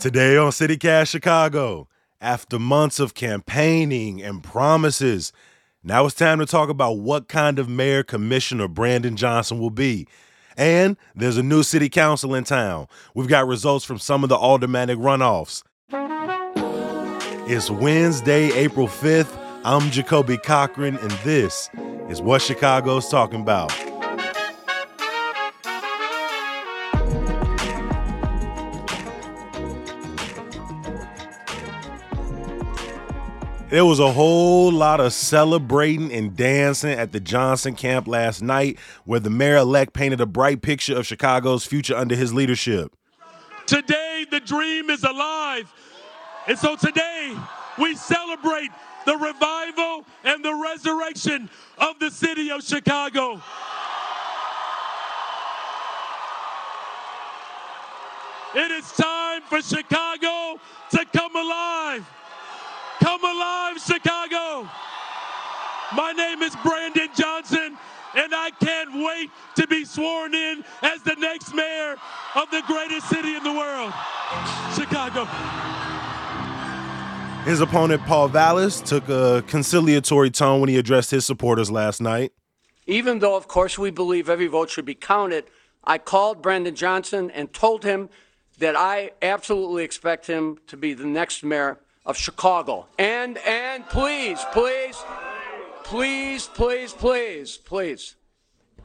Today 0.00 0.38
on 0.38 0.50
CityCast 0.50 1.10
Chicago, 1.10 1.86
after 2.22 2.58
months 2.58 3.00
of 3.00 3.12
campaigning 3.12 4.22
and 4.22 4.42
promises, 4.42 5.30
now 5.84 6.06
it's 6.06 6.14
time 6.14 6.38
to 6.38 6.46
talk 6.46 6.70
about 6.70 6.92
what 6.92 7.28
kind 7.28 7.58
of 7.58 7.68
mayor 7.68 8.02
commissioner 8.02 8.66
Brandon 8.66 9.14
Johnson 9.14 9.58
will 9.58 9.68
be. 9.68 10.06
And 10.56 10.96
there's 11.14 11.36
a 11.36 11.42
new 11.42 11.62
city 11.62 11.90
council 11.90 12.34
in 12.34 12.44
town. 12.44 12.86
We've 13.14 13.28
got 13.28 13.46
results 13.46 13.84
from 13.84 13.98
some 13.98 14.22
of 14.22 14.30
the 14.30 14.38
aldermanic 14.38 14.96
runoffs. 14.96 15.62
It's 17.46 17.68
Wednesday, 17.68 18.52
April 18.52 18.88
5th. 18.88 19.36
I'm 19.66 19.90
Jacoby 19.90 20.38
Cochran, 20.38 20.96
and 20.96 21.10
this 21.24 21.68
is 22.08 22.22
what 22.22 22.40
Chicago's 22.40 23.10
talking 23.10 23.42
about. 23.42 23.89
There 33.70 33.84
was 33.84 34.00
a 34.00 34.10
whole 34.10 34.72
lot 34.72 34.98
of 34.98 35.12
celebrating 35.12 36.12
and 36.12 36.36
dancing 36.36 36.90
at 36.90 37.12
the 37.12 37.20
Johnson 37.20 37.76
camp 37.76 38.08
last 38.08 38.42
night, 38.42 38.80
where 39.04 39.20
the 39.20 39.30
mayor 39.30 39.58
elect 39.58 39.92
painted 39.92 40.20
a 40.20 40.26
bright 40.26 40.60
picture 40.60 40.98
of 40.98 41.06
Chicago's 41.06 41.64
future 41.64 41.94
under 41.94 42.16
his 42.16 42.34
leadership. 42.34 42.92
Today, 43.66 44.26
the 44.28 44.40
dream 44.40 44.90
is 44.90 45.04
alive. 45.04 45.72
And 46.48 46.58
so 46.58 46.74
today, 46.74 47.36
we 47.78 47.94
celebrate 47.94 48.70
the 49.06 49.16
revival 49.16 50.04
and 50.24 50.44
the 50.44 50.52
resurrection 50.52 51.48
of 51.78 51.96
the 52.00 52.10
city 52.10 52.50
of 52.50 52.64
Chicago. 52.64 53.40
It 58.52 58.72
is 58.72 58.90
time 58.90 59.42
for 59.42 59.62
Chicago 59.62 60.58
to 60.90 61.04
come 61.12 61.36
alive. 61.36 62.04
Come 63.00 63.24
alive, 63.24 63.78
Chicago. 63.80 64.68
My 65.96 66.12
name 66.12 66.42
is 66.42 66.54
Brandon 66.62 67.08
Johnson, 67.16 67.76
and 68.14 68.34
I 68.34 68.50
can't 68.60 69.02
wait 69.04 69.30
to 69.56 69.66
be 69.66 69.84
sworn 69.84 70.34
in 70.34 70.62
as 70.82 71.02
the 71.02 71.14
next 71.16 71.54
mayor 71.54 71.96
of 72.34 72.50
the 72.50 72.62
greatest 72.66 73.08
city 73.08 73.34
in 73.34 73.42
the 73.42 73.52
world, 73.52 73.92
Chicago. 74.76 75.24
His 77.44 77.60
opponent, 77.60 78.02
Paul 78.04 78.28
Vallas, 78.28 78.82
took 78.82 79.08
a 79.08 79.42
conciliatory 79.46 80.30
tone 80.30 80.60
when 80.60 80.68
he 80.68 80.76
addressed 80.76 81.10
his 81.10 81.24
supporters 81.24 81.70
last 81.70 82.00
night. 82.00 82.32
Even 82.86 83.20
though, 83.20 83.34
of 83.34 83.48
course, 83.48 83.78
we 83.78 83.90
believe 83.90 84.28
every 84.28 84.46
vote 84.46 84.68
should 84.68 84.84
be 84.84 84.94
counted, 84.94 85.46
I 85.84 85.96
called 85.96 86.42
Brandon 86.42 86.74
Johnson 86.74 87.30
and 87.30 87.52
told 87.52 87.82
him 87.82 88.10
that 88.58 88.76
I 88.76 89.12
absolutely 89.22 89.84
expect 89.84 90.26
him 90.26 90.58
to 90.66 90.76
be 90.76 90.92
the 90.92 91.06
next 91.06 91.42
mayor 91.42 91.78
of 92.06 92.16
Chicago. 92.16 92.86
And 92.98 93.38
and 93.38 93.86
please, 93.88 94.40
please, 94.52 95.02
please, 95.84 96.46
please, 96.46 96.92
please, 96.92 97.56
please. 97.56 98.16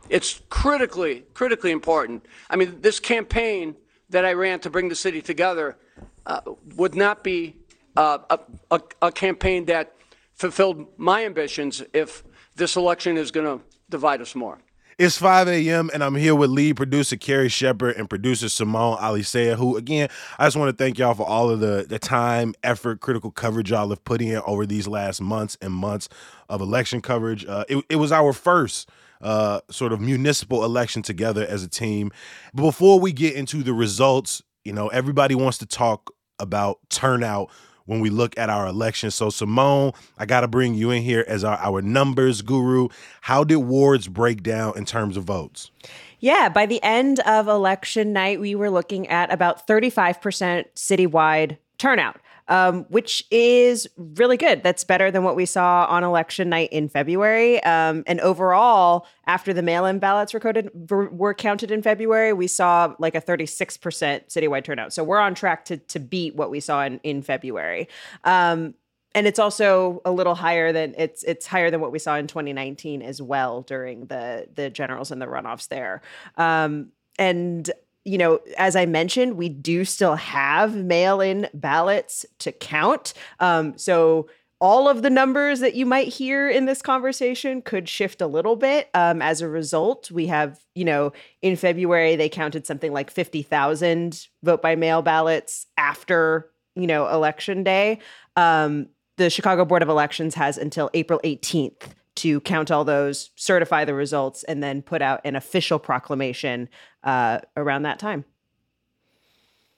It's 0.09 0.42
critically, 0.50 1.24
critically 1.34 1.72
important. 1.72 2.25
I 2.50 2.56
mean, 2.56 2.81
this 2.81 3.00
campaign 3.00 3.75
that 4.09 4.24
I 4.24 4.34
ran 4.34 4.59
to 4.62 4.70
bring 4.70 4.90
the 4.90 4.96
city 4.96 5.22
together 5.22 5.78
uh, 6.25 6.42
would 6.75 6.96
not 6.96 7.24
be 7.24 7.56
uh, 7.96 8.20
a, 8.30 8.40
a, 8.72 8.81
a 9.02 9.12
campaign 9.12 9.66
that 9.66 9.94
fulfilled 10.36 10.88
my 10.98 11.25
ambitions 11.25 11.81
if 11.94 12.24
this 12.56 12.75
election 12.75 13.18
is 13.18 13.31
going 13.31 13.46
to 13.46 13.66
divide 13.90 14.22
us 14.22 14.36
more. 14.36 14.59
It's 14.97 15.17
5 15.17 15.50
a.m. 15.50 15.89
and 15.94 16.01
I'm 16.01 16.16
here 16.16 16.35
with 16.35 16.50
lead 16.50 16.78
producer 16.78 17.17
Carrie 17.17 17.50
Shepherd 17.50 17.97
and 17.97 18.09
producer 18.09 18.47
Simone 18.47 18.97
Alicea, 18.97 19.57
who 19.57 19.75
again, 19.75 20.07
I 20.39 20.45
just 20.45 20.56
want 20.56 20.69
to 20.69 20.83
thank 20.83 20.97
y'all 20.97 21.13
for 21.13 21.25
all 21.25 21.50
of 21.50 21.59
the 21.59 21.85
the 21.85 22.00
time, 22.00 22.53
effort, 22.63 23.01
critical 23.01 23.29
coverage 23.29 23.72
y'all 23.72 23.89
have 23.89 24.06
put 24.06 24.22
in 24.22 24.38
over 24.45 24.66
these 24.66 24.88
last 24.88 25.19
months 25.19 25.57
and 25.61 25.73
months 25.73 26.07
of 26.47 26.61
election 26.61 27.01
coverage. 27.01 27.45
Uh, 27.45 27.66
it, 27.67 27.83
it 27.89 27.95
was 27.97 28.13
our 28.13 28.31
first 28.31 28.89
uh, 29.19 29.59
sort 29.69 29.91
of 29.91 30.00
municipal 30.00 30.63
election 30.63 31.01
together 31.01 31.45
as 31.45 31.62
a 31.62 31.67
team. 31.67 32.09
But 32.53 32.62
before 32.62 32.97
we 32.97 33.12
get 33.12 33.35
into 33.35 33.63
the 33.63 33.73
results, 33.73 34.41
you 34.63 34.72
know, 34.72 34.88
everybody 34.88 35.35
wants 35.35 35.57
to 35.57 35.66
talk 35.66 36.09
about 36.39 36.79
turnout 36.89 37.51
when 37.85 38.00
we 38.00 38.09
look 38.09 38.38
at 38.38 38.50
our 38.50 38.68
election. 38.68 39.12
So, 39.12 39.29
Simone, 39.29 39.94
I 40.18 40.25
got 40.25 40.41
to 40.41 40.47
bring 40.47 40.75
you 40.75 40.91
in 40.91 41.03
here 41.03 41.23
as 41.28 41.44
our, 41.44 41.57
our 41.57 41.81
numbers 41.81 42.41
guru. 42.41 42.90
How 43.22 43.44
did 43.44 43.57
wards 43.57 44.07
break 44.07 44.44
down 44.44 44.78
in 44.78 44.85
terms 44.85 45.18
of 45.18 45.23
votes? 45.23 45.72
Yeah, 46.19 46.50
by 46.50 46.66
the 46.66 46.81
end 46.81 47.19
of 47.22 47.47
election 47.47 48.13
night, 48.13 48.40
we 48.40 48.56
were 48.56 48.69
looking 48.69 49.07
at 49.07 49.31
about 49.31 49.68
35% 49.68 50.66
citywide 50.75 51.57
turnout 51.78 52.18
um, 52.47 52.85
which 52.89 53.25
is 53.31 53.88
really 53.97 54.38
good. 54.38 54.63
That's 54.63 54.83
better 54.83 55.11
than 55.11 55.23
what 55.23 55.35
we 55.35 55.45
saw 55.45 55.85
on 55.89 56.03
election 56.03 56.50
night 56.50 56.69
in 56.72 56.89
February. 56.89 57.61
Um, 57.63 58.03
and 58.07 58.19
overall, 58.22 59.07
after 59.28 59.53
the 59.53 59.61
mail-in 59.61 60.00
ballots 60.00 60.33
were, 60.33 60.39
coded, 60.39 60.69
were 60.89 61.33
counted 61.33 61.72
in 61.72 61.81
February, 61.81 62.33
we 62.33 62.47
saw 62.47 62.95
like 63.00 63.16
a 63.16 63.22
36% 63.22 64.28
citywide 64.28 64.63
turnout. 64.63 64.94
So 64.94 65.03
we're 65.03 65.19
on 65.19 65.35
track 65.35 65.66
to 65.66 65.78
to 65.78 66.00
beat 66.00 66.35
what 66.35 66.50
we 66.50 66.59
saw 66.59 66.83
in 66.83 67.00
in 67.03 67.22
February. 67.22 67.88
Um, 68.23 68.75
and 69.16 69.27
it's 69.27 69.39
also 69.39 70.01
a 70.03 70.12
little 70.12 70.35
higher 70.35 70.72
than 70.73 70.94
it's 70.97 71.23
it's 71.23 71.45
higher 71.47 71.72
than 71.72 71.79
what 71.79 71.91
we 71.91 72.00
saw 72.00 72.16
in 72.17 72.27
2019 72.27 73.01
as 73.01 73.22
well 73.22 73.62
during 73.62 74.07
the 74.07 74.47
the 74.53 74.69
generals 74.69 75.09
and 75.09 75.22
the 75.22 75.25
runoffs 75.25 75.69
there. 75.69 76.01
Um, 76.38 76.91
and 77.17 77.72
you 78.06 78.20
know, 78.20 78.40
as 78.58 78.76
I 78.76 78.86
mentioned, 78.86 79.36
we 79.36 79.50
do 79.50 79.84
still 79.84 80.16
have 80.16 80.76
mail 80.76 81.20
in 81.20 81.50
ballots 81.54 82.26
to 82.40 82.52
count. 82.52 83.14
Um, 83.40 83.78
so 83.78 84.30
all 84.62 84.88
of 84.88 85.02
the 85.02 85.10
numbers 85.10 85.60
that 85.60 85.76
you 85.76 85.86
might 85.86 86.08
hear 86.08 86.48
in 86.48 86.66
this 86.66 86.82
conversation 86.82 87.62
could 87.62 87.90
shift 87.90 88.22
a 88.22 88.28
little 88.28 88.56
bit. 88.56 88.90
Um, 88.94 89.22
as 89.22 89.42
a 89.42 89.50
result, 89.50 90.10
we 90.12 90.28
have, 90.28 90.60
you 90.76 90.86
know, 90.86 91.12
in 91.42 91.56
February, 91.56 92.16
they 92.16 92.30
counted 92.30 92.66
something 92.66 92.94
like 92.94 93.12
50,000 93.12 94.28
vote 94.44 94.62
by 94.62 94.76
mail 94.76 95.02
ballots 95.02 95.66
after, 95.78 96.50
you 96.76 96.88
know, 96.88 97.08
election 97.10 97.64
day. 97.64 98.00
Um, 98.38 98.88
the 99.18 99.30
Chicago 99.30 99.66
Board 99.66 99.82
of 99.82 99.90
Elections 99.90 100.36
has 100.36 100.58
until 100.58 100.90
April 100.94 101.20
18th 101.24 101.94
to 102.16 102.40
count 102.42 102.72
all 102.72 102.86
those, 102.86 103.31
certify 103.36 103.86
the 103.86 103.94
results, 103.94 104.44
and 104.44 104.64
then 104.64 104.81
put 104.81 105.02
out 105.02 105.22
an 105.26 105.36
official 105.36 105.80
proclamation 105.80 106.70
uh, 107.03 107.40
around 107.58 107.84
that 107.84 108.00
time. 108.00 108.26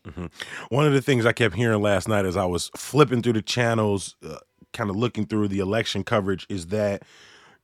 Mm-hmm. 0.05 0.25
One 0.69 0.85
of 0.85 0.93
the 0.93 1.01
things 1.01 1.25
I 1.25 1.33
kept 1.33 1.55
hearing 1.55 1.81
last 1.81 2.07
night 2.07 2.25
as 2.25 2.37
I 2.37 2.45
was 2.45 2.69
flipping 2.77 3.21
through 3.21 3.33
the 3.33 3.41
channels, 3.41 4.15
uh, 4.25 4.37
kind 4.71 4.89
of 4.89 4.95
looking 4.95 5.25
through 5.25 5.49
the 5.49 5.59
election 5.59 6.03
coverage, 6.03 6.45
is 6.49 6.67
that 6.67 7.03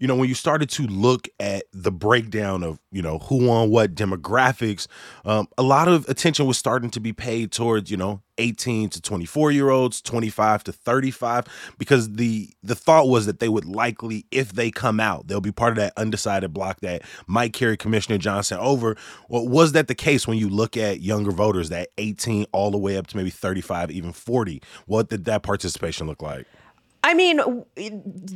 you 0.04 0.08
know, 0.08 0.18
when 0.18 0.28
you 0.28 0.36
started 0.36 0.70
to 0.70 0.86
look 0.86 1.30
at 1.40 1.64
the 1.72 1.90
breakdown 1.90 2.62
of, 2.62 2.78
you 2.92 3.02
know, 3.02 3.20
who 3.20 3.50
on 3.50 3.70
what 3.70 3.96
demographics, 3.96 4.86
um, 5.24 5.48
a 5.58 5.64
lot 5.64 5.88
of 5.88 6.10
attention 6.10 6.46
was 6.46 6.58
starting 6.58 6.90
to 6.90 7.00
be 7.00 7.14
paid 7.14 7.54
towards, 7.54 7.90
you 7.90 7.96
know, 7.96 8.22
18 8.38 8.90
to 8.90 9.02
24 9.02 9.52
year 9.54 9.70
olds, 9.70 10.02
25 10.02 10.66
to 10.66 10.74
35, 10.74 11.46
because 11.78 12.12
the 12.16 12.50
the 12.62 12.76
thought 12.76 13.08
was 13.08 13.28
that 13.28 13.40
they 13.40 13.48
would 13.48 13.64
likely, 13.64 14.26
if 14.30 14.52
they 14.52 14.72
come 14.72 15.00
out, 15.00 15.28
they'll 15.28 15.40
be 15.40 15.54
part 15.54 15.72
of 15.72 15.78
that 15.78 15.94
undecided 15.96 16.52
block 16.52 16.82
that 16.82 17.04
might 17.26 17.54
carry 17.54 17.78
Commissioner 17.78 18.18
Johnson 18.18 18.58
over. 18.60 18.98
Well, 19.30 19.48
was 19.48 19.72
that 19.72 19.88
the 19.88 19.96
case 19.96 20.28
when 20.28 20.38
you 20.38 20.50
look 20.50 20.76
at 20.76 21.00
younger 21.00 21.32
voters, 21.32 21.70
that 21.70 21.92
18 21.98 22.48
all 22.52 22.72
the 22.72 22.78
way 22.78 22.98
up 22.98 23.08
to 23.08 23.16
maybe 23.16 23.30
35, 23.30 23.90
even 23.90 24.12
40? 24.12 24.62
What 24.86 25.08
did 25.08 25.24
that 25.24 25.44
participation 25.44 26.08
look 26.08 26.22
like? 26.22 26.46
I 27.04 27.14
mean, 27.14 27.66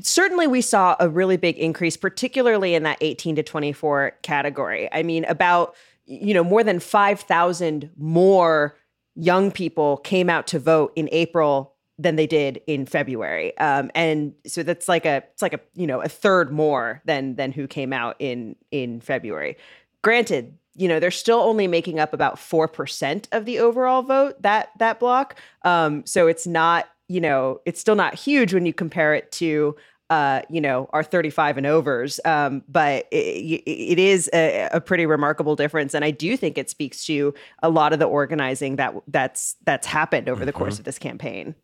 certainly 0.02 0.46
we 0.46 0.62
saw 0.62 0.96
a 1.00 1.08
really 1.08 1.38
big 1.38 1.58
increase, 1.58 1.96
particularly 1.96 2.76
in 2.76 2.84
that 2.84 2.98
18 3.00 3.38
to 3.38 3.44
24 3.44 4.12
category. 4.24 4.90
I 4.92 5.04
mean, 5.04 5.24
about, 5.26 5.74
you 6.06 6.34
know, 6.34 6.44
more 6.44 6.64
than 6.64 6.80
5,000 6.80 7.90
more 7.98 8.76
young 9.16 9.52
people 9.52 9.98
came 9.98 10.30
out 10.30 10.48
to 10.48 10.60
vote 10.60 10.92
in 10.96 11.08
April 11.12 11.74
than 11.98 12.16
they 12.16 12.28
did 12.28 12.62
in 12.68 12.86
February. 12.86 13.58
Um, 13.58 13.90
and 13.96 14.34
so 14.46 14.64
that's 14.64 14.88
like 14.88 15.06
a 15.06 15.24
it's 15.34 15.42
like 15.42 15.54
a 15.54 15.60
you 15.74 15.88
know 15.88 16.02
a 16.02 16.08
third 16.08 16.52
more 16.52 17.02
than 17.06 17.36
than 17.36 17.52
who 17.52 17.68
came 17.68 17.92
out 17.92 18.16
in 18.20 18.56
in 18.72 19.02
February. 19.02 19.58
Granted, 20.04 20.56
you 20.76 20.88
know 20.88 21.00
they're 21.00 21.10
still 21.10 21.40
only 21.40 21.68
making 21.68 22.00
up 22.00 22.14
about 22.14 22.38
four 22.38 22.68
percent 22.68 23.28
of 23.32 23.46
the 23.46 23.60
overall 23.60 24.04
vote 24.04 24.40
that 24.44 24.70
that 24.78 25.00
block. 25.00 25.40
Um, 25.64 26.06
so 26.06 26.28
it's 26.28 26.46
not 26.46 26.88
you 27.08 27.22
know 27.22 27.60
it's 27.66 27.80
still 27.80 27.96
not 27.96 28.16
huge 28.16 28.54
when 28.54 28.66
you 28.66 28.74
compare 28.74 29.14
it 29.14 29.32
to 29.32 29.76
uh, 30.10 30.42
you 30.50 30.62
know, 30.62 30.90
our 30.94 31.04
35 31.04 31.58
and 31.58 31.68
overs. 31.68 32.20
Um, 32.24 32.64
but 32.70 33.08
it, 33.12 33.64
it 33.66 34.00
is 34.00 34.30
a, 34.34 34.70
a, 34.72 34.80
pretty 34.80 35.06
remarkable 35.06 35.56
difference, 35.56 35.94
and 35.94 36.06
I 36.06 36.12
do 36.12 36.38
think 36.38 36.58
it 36.58 36.70
speaks 36.70 37.06
to 37.08 37.34
a 37.62 37.70
lot 37.70 37.92
of 37.92 38.00
the 38.00 38.06
organizing 38.06 38.78
that 38.78 38.96
that's 39.08 39.58
that's 39.66 39.86
happened 39.86 40.30
over 40.30 40.40
mm-hmm. 40.40 40.46
the 40.46 40.54
course 40.54 40.76
mm-hmm. 40.76 40.82
of 40.82 40.86
this 40.86 41.00
campaign. 41.00 41.56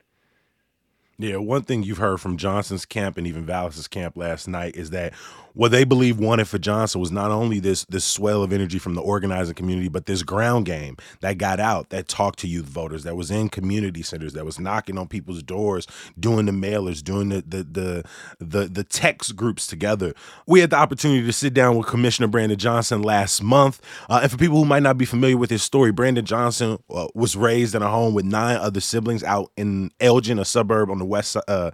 Yeah, 1.19 1.37
one 1.37 1.61
thing 1.61 1.83
you've 1.83 1.99
heard 1.99 2.19
from 2.19 2.37
Johnson's 2.37 2.85
camp 2.85 3.17
and 3.17 3.27
even 3.27 3.45
Vallas's 3.45 3.87
camp 3.87 4.17
last 4.17 4.47
night 4.47 4.75
is 4.75 4.89
that 4.89 5.13
what 5.53 5.71
they 5.71 5.83
believe 5.83 6.19
wanted 6.19 6.47
for 6.47 6.57
Johnson 6.57 6.99
was 6.99 7.11
not 7.11 7.31
only 7.31 7.59
this 7.59 7.85
this 7.85 8.03
swell 8.03 8.43
of 8.43 8.51
energy 8.51 8.79
from 8.79 8.95
the 8.95 9.01
organizing 9.01 9.53
community, 9.53 9.87
but 9.87 10.05
this 10.05 10.23
ground 10.23 10.65
game 10.65 10.97
that 11.21 11.37
got 11.37 11.59
out, 11.59 11.89
that 11.89 12.07
talked 12.07 12.39
to 12.39 12.47
youth 12.47 12.65
voters, 12.65 13.03
that 13.03 13.15
was 13.15 13.29
in 13.29 13.49
community 13.49 14.01
centers, 14.01 14.33
that 14.33 14.45
was 14.45 14.59
knocking 14.59 14.97
on 14.97 15.07
people's 15.07 15.43
doors, 15.43 15.87
doing 16.19 16.47
the 16.47 16.51
mailers, 16.51 17.03
doing 17.03 17.29
the 17.29 17.43
the 17.47 17.63
the 17.63 18.03
the, 18.39 18.67
the 18.67 18.83
text 18.83 19.35
groups 19.35 19.67
together. 19.67 20.13
We 20.47 20.59
had 20.59 20.71
the 20.71 20.77
opportunity 20.77 21.25
to 21.25 21.33
sit 21.33 21.53
down 21.53 21.77
with 21.77 21.87
Commissioner 21.87 22.27
Brandon 22.27 22.57
Johnson 22.57 23.03
last 23.03 23.43
month, 23.43 23.79
uh, 24.09 24.21
and 24.23 24.31
for 24.31 24.37
people 24.37 24.57
who 24.57 24.65
might 24.65 24.83
not 24.83 24.97
be 24.97 25.05
familiar 25.05 25.37
with 25.37 25.51
his 25.51 25.61
story, 25.61 25.91
Brandon 25.91 26.25
Johnson 26.25 26.79
uh, 26.89 27.07
was 27.13 27.35
raised 27.35 27.75
in 27.75 27.83
a 27.83 27.89
home 27.89 28.15
with 28.15 28.25
nine 28.25 28.57
other 28.57 28.79
siblings 28.79 29.23
out 29.23 29.51
in 29.55 29.91
Elgin, 29.99 30.39
a 30.39 30.45
suburb 30.45 30.89
on 30.89 30.97
the 30.97 31.02
west 31.05 31.37
uh, 31.47 31.71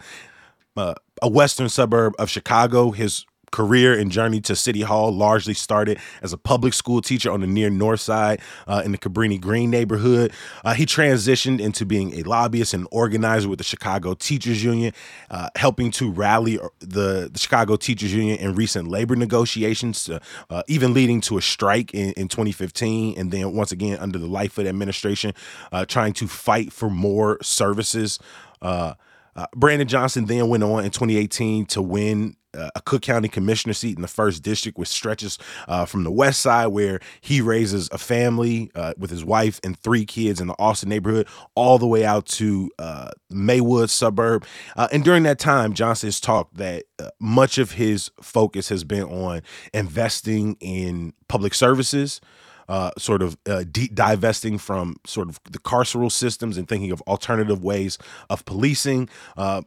uh, 0.77 0.93
a 1.21 1.29
western 1.29 1.69
suburb 1.69 2.13
of 2.19 2.29
Chicago. 2.29 2.91
His 2.91 3.25
career 3.51 3.97
and 3.97 4.11
journey 4.11 4.41
to 4.41 4.55
City 4.55 4.81
Hall 4.81 5.11
largely 5.11 5.53
started 5.53 5.99
as 6.21 6.33
a 6.33 6.37
public 6.37 6.73
school 6.73 7.01
teacher 7.01 7.31
on 7.31 7.41
the 7.41 7.47
near 7.47 7.69
north 7.69 7.99
side 7.99 8.41
uh, 8.67 8.81
in 8.85 8.91
the 8.91 8.97
Cabrini 8.97 9.39
Green 9.39 9.69
neighborhood. 9.69 10.31
Uh, 10.63 10.73
he 10.73 10.85
transitioned 10.85 11.59
into 11.59 11.85
being 11.85 12.13
a 12.19 12.23
lobbyist 12.23 12.73
and 12.73 12.87
organizer 12.91 13.49
with 13.49 13.57
the 13.57 13.63
Chicago 13.63 14.13
Teachers 14.13 14.63
Union, 14.63 14.93
uh, 15.31 15.49
helping 15.55 15.91
to 15.91 16.11
rally 16.11 16.59
uh, 16.59 16.67
the, 16.79 17.29
the, 17.31 17.39
Chicago 17.39 17.75
Teachers 17.75 18.13
Union 18.13 18.37
in 18.37 18.55
recent 18.55 18.87
labor 18.87 19.15
negotiations, 19.15 20.09
uh, 20.49 20.63
even 20.67 20.93
leading 20.93 21.21
to 21.21 21.37
a 21.37 21.41
strike 21.41 21.93
in, 21.93 22.11
in, 22.13 22.27
2015. 22.27 23.17
And 23.17 23.31
then 23.31 23.53
once 23.53 23.71
again, 23.71 23.97
under 23.99 24.19
the 24.19 24.27
Lightfoot 24.27 24.67
administration, 24.67 25.33
uh, 25.71 25.85
trying 25.85 26.13
to 26.13 26.27
fight 26.27 26.71
for 26.71 26.89
more 26.89 27.39
services. 27.41 28.19
Brandon 29.55 29.87
Johnson 29.87 30.25
then 30.25 30.49
went 30.49 30.63
on 30.63 30.83
in 30.83 30.91
2018 30.91 31.65
to 31.67 31.81
win 31.81 32.35
uh, 32.57 32.69
a 32.75 32.81
Cook 32.81 33.01
County 33.01 33.27
commissioner 33.27 33.73
seat 33.73 33.95
in 33.95 34.01
the 34.01 34.07
first 34.07 34.41
district, 34.43 34.77
which 34.77 34.87
stretches 34.87 35.37
uh, 35.67 35.85
from 35.85 36.03
the 36.03 36.11
west 36.11 36.41
side, 36.41 36.67
where 36.67 36.99
he 37.21 37.41
raises 37.41 37.89
a 37.91 37.97
family 37.97 38.71
uh, 38.75 38.93
with 38.97 39.09
his 39.09 39.23
wife 39.23 39.59
and 39.63 39.77
three 39.79 40.05
kids 40.05 40.41
in 40.41 40.47
the 40.47 40.55
Austin 40.57 40.89
neighborhood, 40.89 41.27
all 41.55 41.77
the 41.77 41.87
way 41.87 42.05
out 42.05 42.25
to 42.25 42.71
uh, 42.79 43.11
Maywood 43.29 43.89
suburb. 43.89 44.45
Uh, 44.75 44.87
and 44.91 45.03
during 45.03 45.23
that 45.23 45.39
time, 45.39 45.73
Johnson 45.73 46.07
has 46.07 46.19
talked 46.19 46.57
that 46.57 46.85
uh, 46.99 47.09
much 47.19 47.57
of 47.57 47.73
his 47.73 48.11
focus 48.21 48.69
has 48.69 48.83
been 48.83 49.03
on 49.03 49.41
investing 49.73 50.57
in 50.59 51.13
public 51.27 51.53
services. 51.53 52.19
Uh, 52.69 52.91
sort 52.97 53.21
of 53.21 53.35
uh, 53.47 53.63
de- 53.71 53.89
divesting 53.89 54.57
from 54.59 54.95
sort 55.05 55.27
of 55.27 55.39
the 55.49 55.59
carceral 55.59 56.11
systems 56.11 56.55
and 56.55 56.67
thinking 56.67 56.91
of 56.91 57.01
alternative 57.01 57.63
ways 57.63 57.97
of 58.29 58.45
policing. 58.45 59.09
Uh, 59.35 59.63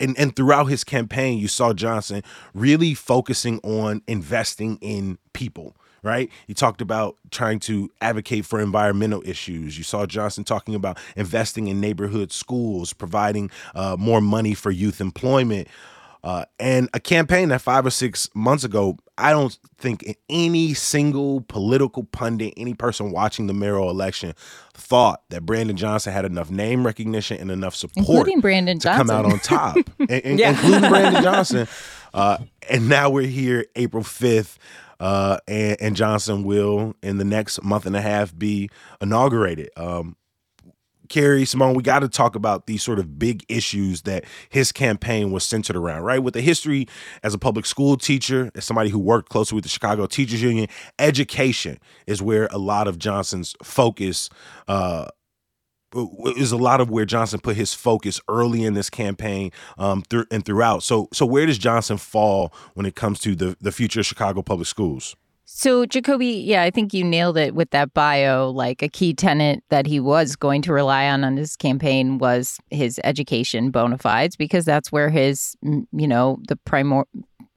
and 0.00 0.18
and 0.18 0.34
throughout 0.34 0.64
his 0.64 0.82
campaign, 0.84 1.38
you 1.38 1.48
saw 1.48 1.72
Johnson 1.72 2.22
really 2.52 2.94
focusing 2.94 3.60
on 3.60 4.02
investing 4.08 4.76
in 4.80 5.18
people 5.32 5.76
right? 6.02 6.30
He 6.46 6.54
talked 6.54 6.80
about 6.80 7.16
trying 7.30 7.60
to 7.60 7.88
advocate 8.00 8.44
for 8.44 8.60
environmental 8.60 9.22
issues. 9.24 9.78
You 9.78 9.84
saw 9.84 10.04
Johnson 10.06 10.44
talking 10.44 10.74
about 10.74 10.98
investing 11.16 11.68
in 11.68 11.80
neighborhood 11.80 12.32
schools, 12.32 12.92
providing 12.92 13.50
uh, 13.74 13.96
more 13.98 14.20
money 14.20 14.54
for 14.54 14.70
youth 14.70 15.00
employment. 15.00 15.68
Uh, 16.24 16.44
and 16.60 16.88
a 16.94 17.00
campaign 17.00 17.48
that 17.48 17.60
five 17.60 17.84
or 17.84 17.90
six 17.90 18.28
months 18.34 18.62
ago, 18.62 18.96
I 19.18 19.32
don't 19.32 19.58
think 19.78 20.16
any 20.28 20.72
single 20.72 21.40
political 21.42 22.04
pundit, 22.04 22.54
any 22.56 22.74
person 22.74 23.10
watching 23.10 23.48
the 23.48 23.52
mayoral 23.52 23.90
election, 23.90 24.34
thought 24.72 25.22
that 25.30 25.44
Brandon 25.44 25.76
Johnson 25.76 26.12
had 26.12 26.24
enough 26.24 26.48
name 26.48 26.86
recognition 26.86 27.38
and 27.38 27.50
enough 27.50 27.74
support, 27.74 27.96
including 27.96 28.40
Brandon 28.40 28.78
to 28.78 28.88
come 28.88 29.10
out 29.10 29.24
on 29.24 29.40
top, 29.40 29.76
yeah. 29.98 30.20
including 30.22 30.80
Brandon 30.88 31.22
Johnson. 31.22 31.66
Uh, 32.14 32.38
and 32.70 32.88
now 32.88 33.10
we're 33.10 33.26
here, 33.26 33.66
April 33.74 34.04
fifth. 34.04 34.58
Uh, 35.00 35.38
and, 35.48 35.76
and, 35.80 35.96
Johnson 35.96 36.44
will, 36.44 36.94
in 37.02 37.18
the 37.18 37.24
next 37.24 37.60
month 37.64 37.86
and 37.86 37.96
a 37.96 38.00
half, 38.00 38.38
be 38.38 38.70
inaugurated. 39.00 39.68
Um, 39.76 40.14
Carrie, 41.12 41.44
Simone, 41.44 41.74
we 41.74 41.82
got 41.82 41.98
to 41.98 42.08
talk 42.08 42.34
about 42.34 42.66
these 42.66 42.82
sort 42.82 42.98
of 42.98 43.18
big 43.18 43.44
issues 43.46 44.00
that 44.02 44.24
his 44.48 44.72
campaign 44.72 45.30
was 45.30 45.44
centered 45.44 45.76
around, 45.76 46.04
right? 46.04 46.22
With 46.22 46.32
the 46.32 46.40
history 46.40 46.88
as 47.22 47.34
a 47.34 47.38
public 47.38 47.66
school 47.66 47.98
teacher, 47.98 48.50
as 48.54 48.64
somebody 48.64 48.88
who 48.88 48.98
worked 48.98 49.28
closely 49.28 49.54
with 49.54 49.64
the 49.64 49.68
Chicago 49.68 50.06
Teachers 50.06 50.40
Union, 50.40 50.68
education 50.98 51.78
is 52.06 52.22
where 52.22 52.48
a 52.50 52.56
lot 52.56 52.88
of 52.88 52.98
Johnson's 52.98 53.54
focus 53.62 54.30
uh, 54.68 55.08
is 56.34 56.50
a 56.50 56.56
lot 56.56 56.80
of 56.80 56.88
where 56.88 57.04
Johnson 57.04 57.40
put 57.40 57.56
his 57.56 57.74
focus 57.74 58.18
early 58.26 58.64
in 58.64 58.72
this 58.72 58.88
campaign 58.88 59.52
um, 59.76 60.00
through 60.08 60.24
and 60.30 60.46
throughout. 60.46 60.82
So, 60.82 61.10
so 61.12 61.26
where 61.26 61.44
does 61.44 61.58
Johnson 61.58 61.98
fall 61.98 62.54
when 62.72 62.86
it 62.86 62.94
comes 62.94 63.18
to 63.20 63.34
the 63.34 63.54
the 63.60 63.70
future 63.70 64.00
of 64.00 64.06
Chicago 64.06 64.40
public 64.40 64.66
schools? 64.66 65.14
So, 65.54 65.84
Jacoby, 65.84 66.28
yeah, 66.28 66.62
I 66.62 66.70
think 66.70 66.94
you 66.94 67.04
nailed 67.04 67.36
it 67.36 67.54
with 67.54 67.70
that 67.70 67.92
bio. 67.92 68.48
Like 68.48 68.82
a 68.82 68.88
key 68.88 69.12
tenet 69.12 69.62
that 69.68 69.86
he 69.86 70.00
was 70.00 70.34
going 70.34 70.62
to 70.62 70.72
rely 70.72 71.06
on 71.08 71.24
on 71.24 71.36
his 71.36 71.56
campaign 71.56 72.16
was 72.16 72.58
his 72.70 72.98
education 73.04 73.70
bona 73.70 73.98
fides, 73.98 74.34
because 74.34 74.64
that's 74.64 74.90
where 74.90 75.10
his, 75.10 75.54
you 75.62 76.08
know, 76.08 76.40
the 76.48 76.56
primor- 76.66 77.04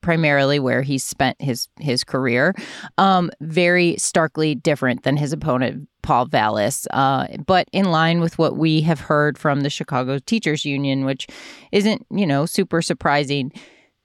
primarily 0.01 0.59
where 0.59 0.81
he 0.81 0.97
spent 0.97 1.41
his 1.41 1.69
his 1.79 2.03
career. 2.03 2.53
Um, 2.97 3.31
very 3.39 3.95
starkly 3.97 4.55
different 4.55 5.03
than 5.03 5.15
his 5.15 5.31
opponent 5.31 5.87
Paul 6.03 6.25
Vallas, 6.25 6.87
uh, 6.91 7.27
but 7.47 7.69
in 7.71 7.85
line 7.85 8.19
with 8.19 8.37
what 8.37 8.57
we 8.57 8.81
have 8.81 8.99
heard 8.99 9.37
from 9.37 9.61
the 9.61 9.69
Chicago 9.69 10.19
Teachers 10.19 10.65
Union, 10.65 11.05
which 11.05 11.27
isn't 11.71 12.05
you 12.11 12.27
know 12.27 12.45
super 12.45 12.81
surprising. 12.81 13.53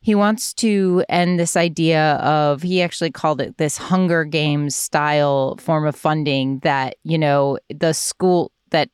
He 0.00 0.14
wants 0.14 0.54
to 0.54 1.04
end 1.08 1.38
this 1.38 1.56
idea 1.56 2.14
of, 2.14 2.62
he 2.62 2.80
actually 2.80 3.10
called 3.10 3.40
it 3.40 3.58
this 3.58 3.76
Hunger 3.76 4.24
Games 4.24 4.74
style 4.74 5.56
form 5.58 5.86
of 5.86 5.94
funding 5.94 6.60
that, 6.60 6.96
you 7.04 7.18
know, 7.18 7.58
the 7.68 7.92
school, 7.92 8.50
that 8.70 8.88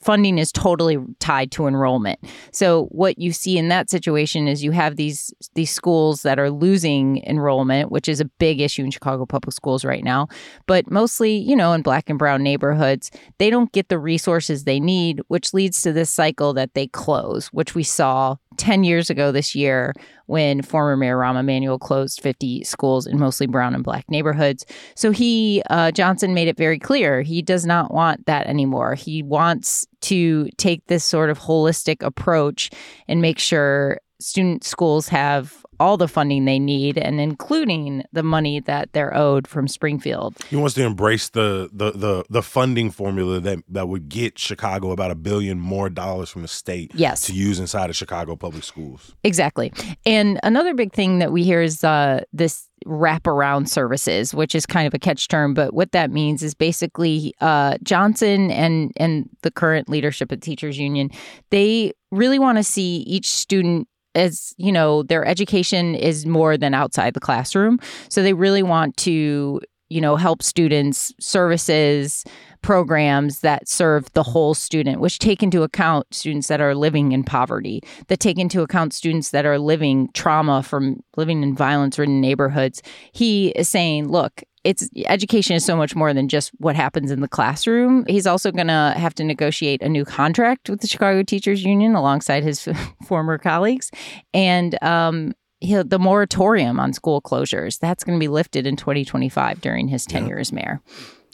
funding 0.00 0.38
is 0.38 0.50
totally 0.50 0.98
tied 1.20 1.52
to 1.52 1.66
enrollment. 1.66 2.18
So 2.52 2.86
what 2.86 3.18
you 3.18 3.32
see 3.32 3.56
in 3.56 3.68
that 3.68 3.90
situation 3.90 4.48
is 4.48 4.64
you 4.64 4.72
have 4.72 4.96
these 4.96 5.32
these 5.54 5.70
schools 5.70 6.22
that 6.22 6.38
are 6.38 6.50
losing 6.50 7.22
enrollment, 7.24 7.90
which 7.90 8.08
is 8.08 8.20
a 8.20 8.24
big 8.24 8.60
issue 8.60 8.84
in 8.84 8.90
Chicago 8.90 9.26
public 9.26 9.54
schools 9.54 9.84
right 9.84 10.04
now, 10.04 10.28
but 10.66 10.90
mostly, 10.90 11.36
you 11.36 11.56
know, 11.56 11.72
in 11.72 11.82
black 11.82 12.08
and 12.08 12.18
brown 12.18 12.42
neighborhoods, 12.42 13.10
they 13.38 13.50
don't 13.50 13.72
get 13.72 13.88
the 13.88 13.98
resources 13.98 14.64
they 14.64 14.80
need, 14.80 15.20
which 15.28 15.54
leads 15.54 15.82
to 15.82 15.92
this 15.92 16.10
cycle 16.10 16.52
that 16.52 16.74
they 16.74 16.86
close, 16.86 17.48
which 17.48 17.74
we 17.74 17.82
saw 17.82 18.36
10 18.58 18.84
years 18.84 19.08
ago 19.08 19.32
this 19.32 19.54
year 19.54 19.94
when 20.26 20.60
former 20.60 20.96
Mayor 20.96 21.16
Rahm 21.16 21.38
Emanuel 21.38 21.78
closed 21.78 22.20
50 22.20 22.64
schools 22.64 23.06
in 23.06 23.18
mostly 23.18 23.46
brown 23.46 23.74
and 23.74 23.82
black 23.82 24.04
neighborhoods. 24.10 24.66
So 24.94 25.10
he, 25.10 25.62
uh, 25.70 25.90
Johnson, 25.92 26.34
made 26.34 26.48
it 26.48 26.56
very 26.56 26.78
clear 26.78 27.22
he 27.22 27.40
does 27.40 27.64
not 27.64 27.94
want 27.94 28.26
that 28.26 28.46
anymore. 28.46 28.94
He 28.94 29.22
wants 29.22 29.86
to 30.02 30.50
take 30.58 30.86
this 30.86 31.04
sort 31.04 31.30
of 31.30 31.38
holistic 31.38 32.02
approach 32.02 32.70
and 33.08 33.22
make 33.22 33.38
sure 33.38 34.00
student 34.20 34.64
schools 34.64 35.08
have 35.08 35.64
all 35.80 35.96
the 35.96 36.08
funding 36.08 36.44
they 36.44 36.58
need 36.58 36.98
and 36.98 37.20
including 37.20 38.04
the 38.12 38.22
money 38.22 38.60
that 38.60 38.92
they're 38.92 39.16
owed 39.16 39.46
from 39.46 39.68
Springfield. 39.68 40.36
He 40.48 40.56
wants 40.56 40.74
to 40.74 40.84
embrace 40.84 41.28
the 41.28 41.68
the 41.72 41.92
the, 41.92 42.24
the 42.28 42.42
funding 42.42 42.90
formula 42.90 43.40
that, 43.40 43.58
that 43.68 43.88
would 43.88 44.08
get 44.08 44.38
Chicago 44.38 44.90
about 44.90 45.10
a 45.10 45.14
billion 45.14 45.58
more 45.58 45.88
dollars 45.88 46.30
from 46.30 46.42
the 46.42 46.48
state 46.48 46.92
yes. 46.94 47.22
to 47.26 47.32
use 47.32 47.58
inside 47.58 47.90
of 47.90 47.96
Chicago 47.96 48.36
public 48.36 48.64
schools. 48.64 49.14
Exactly. 49.24 49.72
And 50.04 50.38
another 50.42 50.74
big 50.74 50.92
thing 50.92 51.18
that 51.18 51.32
we 51.32 51.44
hear 51.44 51.60
is 51.60 51.84
uh, 51.84 52.22
this 52.32 52.68
wraparound 52.86 53.68
services, 53.68 54.34
which 54.34 54.54
is 54.54 54.66
kind 54.66 54.86
of 54.86 54.94
a 54.94 54.98
catch 54.98 55.28
term, 55.28 55.54
but 55.54 55.74
what 55.74 55.92
that 55.92 56.10
means 56.10 56.42
is 56.42 56.54
basically 56.54 57.34
uh, 57.40 57.76
Johnson 57.82 58.50
and 58.50 58.92
and 58.96 59.28
the 59.42 59.50
current 59.50 59.88
leadership 59.88 60.32
at 60.32 60.40
Teachers 60.40 60.78
Union, 60.78 61.10
they 61.50 61.92
really 62.10 62.38
want 62.38 62.58
to 62.58 62.64
see 62.64 62.98
each 62.98 63.30
student 63.30 63.88
as 64.18 64.54
you 64.58 64.72
know 64.72 65.02
their 65.02 65.24
education 65.24 65.94
is 65.94 66.26
more 66.26 66.56
than 66.56 66.74
outside 66.74 67.14
the 67.14 67.20
classroom 67.20 67.78
so 68.08 68.22
they 68.22 68.34
really 68.34 68.62
want 68.62 68.96
to 68.96 69.60
you 69.90 70.00
know, 70.00 70.16
help 70.16 70.42
students, 70.42 71.12
services, 71.18 72.24
programs 72.60 73.40
that 73.40 73.68
serve 73.68 74.12
the 74.12 74.22
whole 74.22 74.54
student, 74.54 75.00
which 75.00 75.18
take 75.18 75.42
into 75.42 75.62
account 75.62 76.06
students 76.12 76.48
that 76.48 76.60
are 76.60 76.74
living 76.74 77.12
in 77.12 77.24
poverty, 77.24 77.80
that 78.08 78.20
take 78.20 78.38
into 78.38 78.62
account 78.62 78.92
students 78.92 79.30
that 79.30 79.46
are 79.46 79.58
living 79.58 80.10
trauma 80.12 80.62
from 80.62 81.00
living 81.16 81.42
in 81.42 81.54
violence 81.54 81.98
ridden 81.98 82.20
neighborhoods. 82.20 82.82
He 83.12 83.48
is 83.50 83.68
saying, 83.68 84.08
look, 84.08 84.42
it's 84.68 84.90
education 85.06 85.56
is 85.56 85.64
so 85.64 85.76
much 85.76 85.96
more 85.96 86.12
than 86.12 86.28
just 86.28 86.50
what 86.58 86.76
happens 86.76 87.10
in 87.10 87.22
the 87.22 87.28
classroom. 87.28 88.04
He's 88.06 88.26
also 88.26 88.52
going 88.52 88.66
to 88.66 88.92
have 88.98 89.14
to 89.14 89.24
negotiate 89.24 89.80
a 89.80 89.88
new 89.88 90.04
contract 90.04 90.68
with 90.68 90.82
the 90.82 90.86
Chicago 90.86 91.22
Teachers 91.22 91.64
Union 91.64 91.94
alongside 91.94 92.42
his 92.44 92.68
former 93.06 93.38
colleagues, 93.38 93.90
and 94.34 94.80
um, 94.84 95.32
the 95.62 95.98
moratorium 95.98 96.78
on 96.78 96.92
school 96.92 97.22
closures 97.22 97.78
that's 97.78 98.04
going 98.04 98.18
to 98.18 98.22
be 98.22 98.28
lifted 98.28 98.66
in 98.66 98.76
2025 98.76 99.62
during 99.62 99.88
his 99.88 100.04
tenure 100.04 100.36
yeah. 100.36 100.40
as 100.40 100.52
mayor 100.52 100.82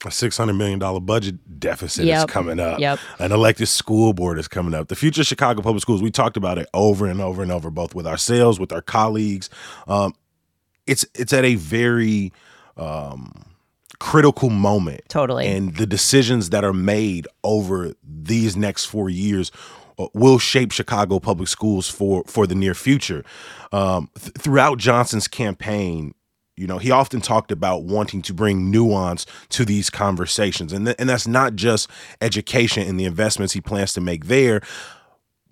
a 0.04 0.10
six 0.10 0.36
hundred 0.36 0.54
million 0.54 0.78
dollar 0.78 1.00
budget 1.00 1.58
deficit 1.58 2.04
yep. 2.04 2.18
is 2.18 2.32
coming 2.32 2.60
up. 2.60 2.78
Yep. 2.78 2.98
An 3.20 3.32
elected 3.32 3.68
school 3.68 4.12
board 4.12 4.38
is 4.38 4.48
coming 4.48 4.74
up. 4.74 4.88
The 4.88 4.96
future 4.96 5.22
of 5.22 5.26
Chicago 5.26 5.62
public 5.62 5.80
schools. 5.80 6.02
We 6.02 6.10
talked 6.10 6.36
about 6.36 6.58
it 6.58 6.68
over 6.74 7.06
and 7.06 7.22
over 7.22 7.42
and 7.42 7.50
over, 7.50 7.70
both 7.70 7.94
with 7.94 8.06
ourselves, 8.06 8.60
with 8.60 8.70
our 8.70 8.82
colleagues. 8.82 9.48
Um, 9.88 10.14
it's 10.86 11.06
it's 11.14 11.32
at 11.32 11.44
a 11.46 11.54
very 11.54 12.32
um, 12.76 13.32
critical 13.98 14.50
moment. 14.50 15.02
Totally. 15.08 15.46
And 15.46 15.76
the 15.76 15.86
decisions 15.86 16.50
that 16.50 16.64
are 16.64 16.72
made 16.72 17.26
over 17.42 17.94
these 18.02 18.56
next 18.56 18.86
four 18.86 19.08
years 19.08 19.50
uh, 19.98 20.08
will 20.12 20.38
shape 20.38 20.72
Chicago 20.72 21.18
public 21.20 21.48
schools 21.48 21.88
for 21.88 22.24
for 22.26 22.46
the 22.46 22.54
near 22.54 22.74
future. 22.74 23.24
Um, 23.72 24.10
th- 24.18 24.32
throughout 24.38 24.78
Johnson's 24.78 25.28
campaign, 25.28 26.14
you 26.56 26.66
know, 26.66 26.78
he 26.78 26.90
often 26.90 27.20
talked 27.20 27.50
about 27.50 27.84
wanting 27.84 28.22
to 28.22 28.34
bring 28.34 28.70
nuance 28.70 29.26
to 29.50 29.64
these 29.64 29.90
conversations. 29.90 30.72
And, 30.72 30.86
th- 30.86 30.96
and 30.98 31.08
that's 31.08 31.26
not 31.26 31.54
just 31.54 31.88
education 32.20 32.86
and 32.88 32.98
the 32.98 33.04
investments 33.04 33.54
he 33.54 33.60
plans 33.60 33.92
to 33.94 34.00
make 34.00 34.26
there. 34.26 34.60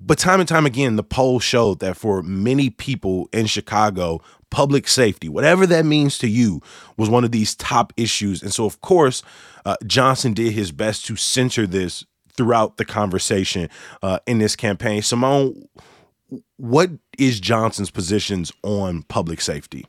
But 0.01 0.19
time 0.19 0.41
and 0.41 0.49
time 0.49 0.67
again, 0.67 0.97
the 0.97 1.05
poll 1.05 1.39
showed 1.39 1.79
that 1.79 1.97
for 1.97 2.23
many 2.23 2.71
people 2.71 3.29
in 3.33 3.47
Chicago, 3.47 4.21
public 4.53 4.87
safety, 4.87 5.29
whatever 5.29 5.67
that 5.67 5.85
means 5.85 6.19
to 6.19 6.29
you, 6.29 6.61
was 6.97 7.09
one 7.09 7.25
of 7.25 7.33
these 7.33 7.57
top 7.57 7.93
issues. 7.97 8.43
And 8.43 8.53
so, 8.53 8.67
of 8.67 8.81
course, 8.83 9.23
uh, 9.65 9.77
Johnson 9.85 10.35
did 10.35 10.53
his 10.53 10.71
best 10.71 11.05
to 11.07 11.17
center 11.17 11.67
this 11.67 12.05
throughout 12.37 12.77
the 12.77 12.85
conversation 12.85 13.69
uh, 14.03 14.21
in 14.27 14.39
this 14.39 14.55
campaign. 14.55 15.03
Simone, 15.03 15.69
what 16.57 16.91
is 17.19 17.41
Johnson's 17.41 17.91
positions 17.91 18.53
on 18.63 19.03
public 19.05 19.41
safety? 19.41 19.87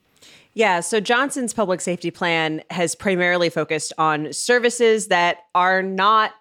Yeah, 0.56 0.82
so 0.82 1.00
Johnson's 1.00 1.54
public 1.54 1.82
safety 1.82 2.12
plan 2.12 2.62
has 2.70 2.96
primarily 2.96 3.50
focused 3.50 3.92
on 3.98 4.32
services 4.32 5.08
that 5.08 5.38
are 5.56 5.82
not 5.82 6.32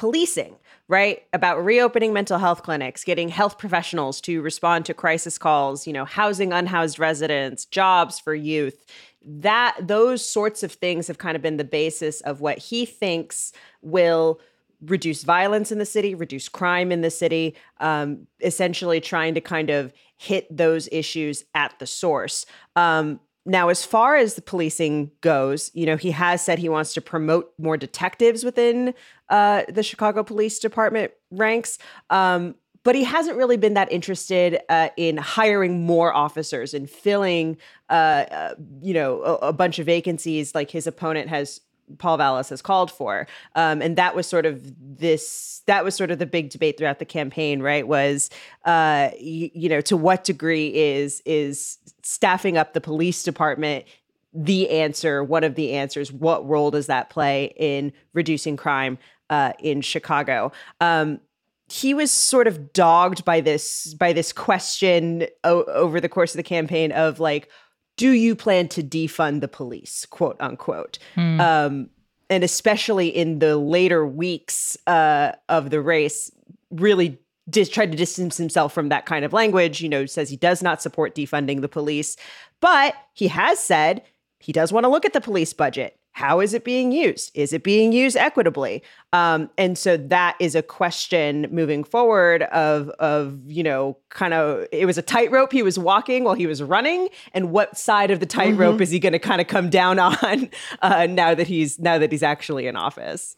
policing, 0.00 0.56
right? 0.88 1.24
About 1.34 1.62
reopening 1.62 2.14
mental 2.14 2.38
health 2.38 2.62
clinics, 2.62 3.04
getting 3.04 3.28
health 3.28 3.58
professionals 3.58 4.18
to 4.22 4.40
respond 4.40 4.86
to 4.86 4.94
crisis 4.94 5.36
calls, 5.36 5.86
you 5.86 5.92
know, 5.92 6.06
housing 6.06 6.54
unhoused 6.54 6.98
residents, 6.98 7.66
jobs 7.66 8.18
for 8.18 8.34
youth. 8.34 8.86
That 9.22 9.76
those 9.78 10.26
sorts 10.26 10.62
of 10.62 10.72
things 10.72 11.06
have 11.06 11.18
kind 11.18 11.36
of 11.36 11.42
been 11.42 11.58
the 11.58 11.64
basis 11.64 12.22
of 12.22 12.40
what 12.40 12.56
he 12.56 12.86
thinks 12.86 13.52
will 13.82 14.40
reduce 14.80 15.22
violence 15.22 15.70
in 15.70 15.76
the 15.76 15.84
city, 15.84 16.14
reduce 16.14 16.48
crime 16.48 16.90
in 16.90 17.02
the 17.02 17.10
city, 17.10 17.54
um, 17.80 18.26
essentially 18.40 19.02
trying 19.02 19.34
to 19.34 19.40
kind 19.42 19.68
of 19.68 19.92
hit 20.16 20.46
those 20.50 20.88
issues 20.90 21.44
at 21.54 21.78
the 21.78 21.86
source. 21.86 22.46
Um, 22.74 23.20
now, 23.46 23.68
as 23.68 23.84
far 23.84 24.16
as 24.16 24.34
the 24.34 24.42
policing 24.42 25.10
goes, 25.22 25.70
you 25.74 25.86
know, 25.86 25.96
he 25.96 26.10
has 26.10 26.44
said 26.44 26.58
he 26.58 26.68
wants 26.68 26.92
to 26.94 27.00
promote 27.00 27.52
more 27.58 27.76
detectives 27.76 28.44
within 28.44 28.94
uh, 29.30 29.62
the 29.68 29.82
Chicago 29.82 30.22
Police 30.22 30.58
Department 30.58 31.12
ranks. 31.30 31.78
Um, 32.10 32.54
but 32.82 32.94
he 32.94 33.04
hasn't 33.04 33.36
really 33.36 33.56
been 33.56 33.74
that 33.74 33.90
interested 33.92 34.60
uh, 34.68 34.88
in 34.96 35.16
hiring 35.16 35.84
more 35.84 36.14
officers 36.14 36.74
and 36.74 36.88
filling, 36.88 37.56
uh, 37.88 38.24
uh 38.30 38.54
you 38.80 38.94
know, 38.94 39.22
a, 39.22 39.34
a, 39.48 39.52
bunch 39.52 39.78
of 39.78 39.86
vacancies 39.86 40.54
like 40.54 40.70
his 40.70 40.86
opponent 40.86 41.28
has 41.28 41.60
Paul 41.98 42.16
Vallas 42.16 42.48
has 42.50 42.62
called 42.62 42.90
for. 42.90 43.26
Um, 43.54 43.82
and 43.82 43.96
that 43.96 44.14
was 44.14 44.26
sort 44.26 44.46
of 44.46 44.62
this, 44.98 45.62
that 45.66 45.84
was 45.84 45.94
sort 45.94 46.10
of 46.10 46.18
the 46.18 46.26
big 46.26 46.50
debate 46.50 46.78
throughout 46.78 46.98
the 46.98 47.04
campaign, 47.04 47.62
right? 47.62 47.86
Was, 47.86 48.30
uh, 48.64 49.10
you, 49.18 49.50
you 49.52 49.68
know, 49.68 49.80
to 49.82 49.96
what 49.96 50.24
degree 50.24 50.68
is, 50.68 51.22
is 51.24 51.78
staffing 52.02 52.56
up 52.56 52.72
the 52.72 52.80
police 52.80 53.22
department 53.22 53.84
the 54.32 54.70
answer, 54.70 55.24
one 55.24 55.44
of 55.44 55.54
the 55.56 55.72
answers? 55.72 56.12
What 56.12 56.46
role 56.48 56.70
does 56.70 56.86
that 56.86 57.10
play 57.10 57.52
in 57.56 57.92
reducing 58.12 58.56
crime 58.56 58.98
uh, 59.28 59.52
in 59.58 59.80
Chicago? 59.80 60.52
Um, 60.80 61.20
he 61.68 61.94
was 61.94 62.10
sort 62.10 62.46
of 62.46 62.72
dogged 62.72 63.24
by 63.24 63.40
this 63.40 63.94
by 63.94 64.12
this 64.12 64.32
question 64.32 65.26
o- 65.44 65.64
over 65.64 66.00
the 66.00 66.08
course 66.08 66.32
of 66.32 66.36
the 66.36 66.42
campaign 66.42 66.92
of 66.92 67.20
like 67.20 67.48
do 67.96 68.10
you 68.12 68.34
plan 68.34 68.66
to 68.66 68.82
defund 68.82 69.42
the 69.42 69.48
police, 69.48 70.06
quote 70.06 70.36
unquote? 70.40 70.98
Mm. 71.16 71.40
Um, 71.40 71.90
and 72.30 72.42
especially 72.42 73.08
in 73.08 73.40
the 73.40 73.56
later 73.56 74.06
weeks 74.06 74.76
uh, 74.86 75.32
of 75.48 75.68
the 75.68 75.82
race, 75.82 76.30
really 76.70 77.18
dis- 77.50 77.68
tried 77.68 77.92
to 77.92 77.98
distance 77.98 78.36
himself 78.36 78.72
from 78.72 78.88
that 78.88 79.06
kind 79.06 79.24
of 79.24 79.32
language. 79.32 79.80
You 79.80 79.88
know, 79.88 80.06
says 80.06 80.30
he 80.30 80.36
does 80.36 80.62
not 80.62 80.80
support 80.80 81.14
defunding 81.14 81.60
the 81.60 81.68
police, 81.68 82.16
but 82.60 82.94
he 83.12 83.28
has 83.28 83.58
said 83.58 84.02
he 84.38 84.52
does 84.52 84.72
want 84.72 84.84
to 84.84 84.90
look 84.90 85.04
at 85.04 85.12
the 85.12 85.20
police 85.20 85.52
budget. 85.52 85.96
How 86.12 86.40
is 86.40 86.54
it 86.54 86.64
being 86.64 86.90
used? 86.90 87.30
Is 87.34 87.52
it 87.52 87.62
being 87.62 87.92
used 87.92 88.16
equitably? 88.16 88.82
Um, 89.12 89.48
and 89.56 89.78
so 89.78 89.96
that 89.96 90.36
is 90.40 90.54
a 90.54 90.62
question 90.62 91.46
moving 91.50 91.84
forward 91.84 92.42
of 92.44 92.88
of 92.98 93.38
you 93.46 93.62
know 93.62 93.96
kind 94.08 94.34
of 94.34 94.66
it 94.72 94.86
was 94.86 94.98
a 94.98 95.02
tightrope 95.02 95.52
he 95.52 95.62
was 95.62 95.78
walking 95.78 96.24
while 96.24 96.34
he 96.34 96.46
was 96.46 96.62
running, 96.62 97.08
and 97.32 97.52
what 97.52 97.78
side 97.78 98.10
of 98.10 98.18
the 98.18 98.26
tightrope 98.26 98.74
mm-hmm. 98.74 98.82
is 98.82 98.90
he 98.90 98.98
going 98.98 99.12
to 99.12 99.18
kind 99.18 99.40
of 99.40 99.46
come 99.46 99.70
down 99.70 99.98
on 99.98 100.50
uh, 100.82 101.06
now 101.06 101.34
that 101.34 101.46
he's 101.46 101.78
now 101.78 101.96
that 101.96 102.10
he's 102.10 102.24
actually 102.24 102.66
in 102.66 102.76
office? 102.76 103.36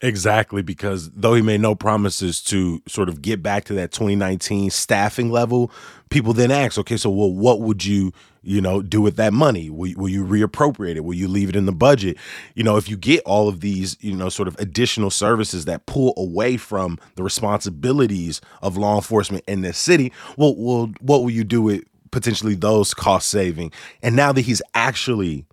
Exactly, 0.00 0.62
because 0.62 1.10
though 1.10 1.34
he 1.34 1.42
made 1.42 1.60
no 1.60 1.74
promises 1.74 2.40
to 2.44 2.80
sort 2.86 3.08
of 3.08 3.20
get 3.20 3.42
back 3.42 3.64
to 3.64 3.74
that 3.74 3.90
2019 3.90 4.70
staffing 4.70 5.30
level, 5.30 5.72
people 6.10 6.32
then 6.32 6.50
ask, 6.50 6.78
okay, 6.78 6.96
so 6.96 7.10
well, 7.10 7.32
what 7.32 7.60
would 7.60 7.84
you, 7.84 8.12
you 8.42 8.60
know, 8.60 8.80
do 8.80 9.00
with 9.00 9.16
that 9.16 9.32
money? 9.32 9.70
Will, 9.70 9.92
will 9.96 10.08
you 10.08 10.24
reappropriate 10.24 10.96
it? 10.96 11.04
Will 11.04 11.14
you 11.14 11.26
leave 11.26 11.48
it 11.48 11.56
in 11.56 11.66
the 11.66 11.72
budget? 11.72 12.16
You 12.54 12.62
know, 12.62 12.76
if 12.76 12.88
you 12.88 12.96
get 12.96 13.22
all 13.24 13.48
of 13.48 13.60
these, 13.60 13.96
you 14.00 14.14
know, 14.14 14.28
sort 14.28 14.46
of 14.46 14.56
additional 14.60 15.10
services 15.10 15.64
that 15.64 15.86
pull 15.86 16.14
away 16.16 16.58
from 16.58 16.98
the 17.16 17.22
responsibilities 17.24 18.40
of 18.62 18.76
law 18.76 18.96
enforcement 18.96 19.42
in 19.48 19.62
this 19.62 19.78
city, 19.78 20.12
well, 20.36 20.54
well 20.56 20.92
what 21.00 21.22
will 21.22 21.30
you 21.30 21.44
do 21.44 21.62
with 21.62 21.82
potentially 22.12 22.54
those 22.54 22.94
cost 22.94 23.28
saving? 23.28 23.72
And 24.02 24.14
now 24.14 24.32
that 24.32 24.42
he's 24.42 24.62
actually 24.74 25.46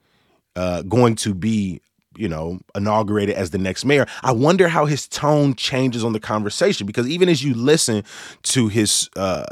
uh, 0.55 0.83
going 0.83 1.15
to 1.15 1.33
be 1.33 1.81
you 2.17 2.27
know, 2.27 2.59
inaugurated 2.75 3.35
as 3.35 3.51
the 3.51 3.57
next 3.57 3.85
mayor. 3.85 4.05
I 4.23 4.31
wonder 4.31 4.67
how 4.67 4.85
his 4.85 5.07
tone 5.07 5.55
changes 5.55 6.03
on 6.03 6.13
the 6.13 6.19
conversation 6.19 6.85
because 6.87 7.07
even 7.07 7.29
as 7.29 7.43
you 7.43 7.53
listen 7.53 8.03
to 8.43 8.67
his 8.67 9.09
uh, 9.15 9.45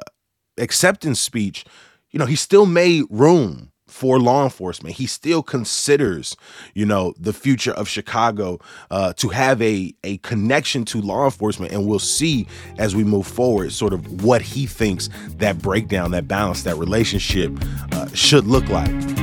acceptance 0.58 1.20
speech, 1.20 1.66
you 2.12 2.20
know, 2.20 2.26
he 2.26 2.36
still 2.36 2.66
made 2.66 3.06
room 3.10 3.72
for 3.94 4.20
law 4.20 4.44
enforcement. 4.44 4.96
He 4.96 5.06
still 5.06 5.44
considers, 5.44 6.36
you 6.74 6.84
know, 6.84 7.14
the 7.20 7.32
future 7.32 7.74
of 7.74 7.88
Chicago 7.88 8.60
uh, 8.90 9.14
to 9.14 9.30
have 9.30 9.62
a 9.62 9.94
a 10.04 10.18
connection 10.18 10.84
to 10.86 11.02
law 11.02 11.26
enforcement, 11.26 11.72
and 11.72 11.86
we'll 11.86 12.00
see 12.00 12.48
as 12.80 12.96
we 12.96 13.04
move 13.04 13.28
forward, 13.28 13.72
sort 13.72 13.94
of 13.94 14.24
what 14.24 14.42
he 14.42 14.66
thinks 14.66 15.10
that 15.38 15.60
breakdown, 15.60 16.10
that 16.12 16.28
balance, 16.28 16.64
that 16.64 16.78
relationship 16.78 17.52
uh, 17.92 18.08
should 18.14 18.48
look 18.48 18.68
like. 18.70 19.23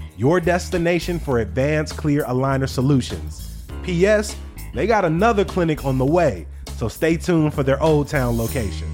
your 0.21 0.39
destination 0.39 1.17
for 1.17 1.39
advanced 1.39 1.97
clear 1.97 2.23
aligner 2.25 2.69
solutions. 2.69 3.57
P.S. 3.81 4.35
They 4.75 4.85
got 4.85 5.03
another 5.03 5.43
clinic 5.43 5.83
on 5.83 5.97
the 5.97 6.05
way, 6.05 6.45
so 6.77 6.87
stay 6.87 7.17
tuned 7.17 7.55
for 7.55 7.63
their 7.63 7.81
Old 7.81 8.07
Town 8.07 8.37
location. 8.37 8.87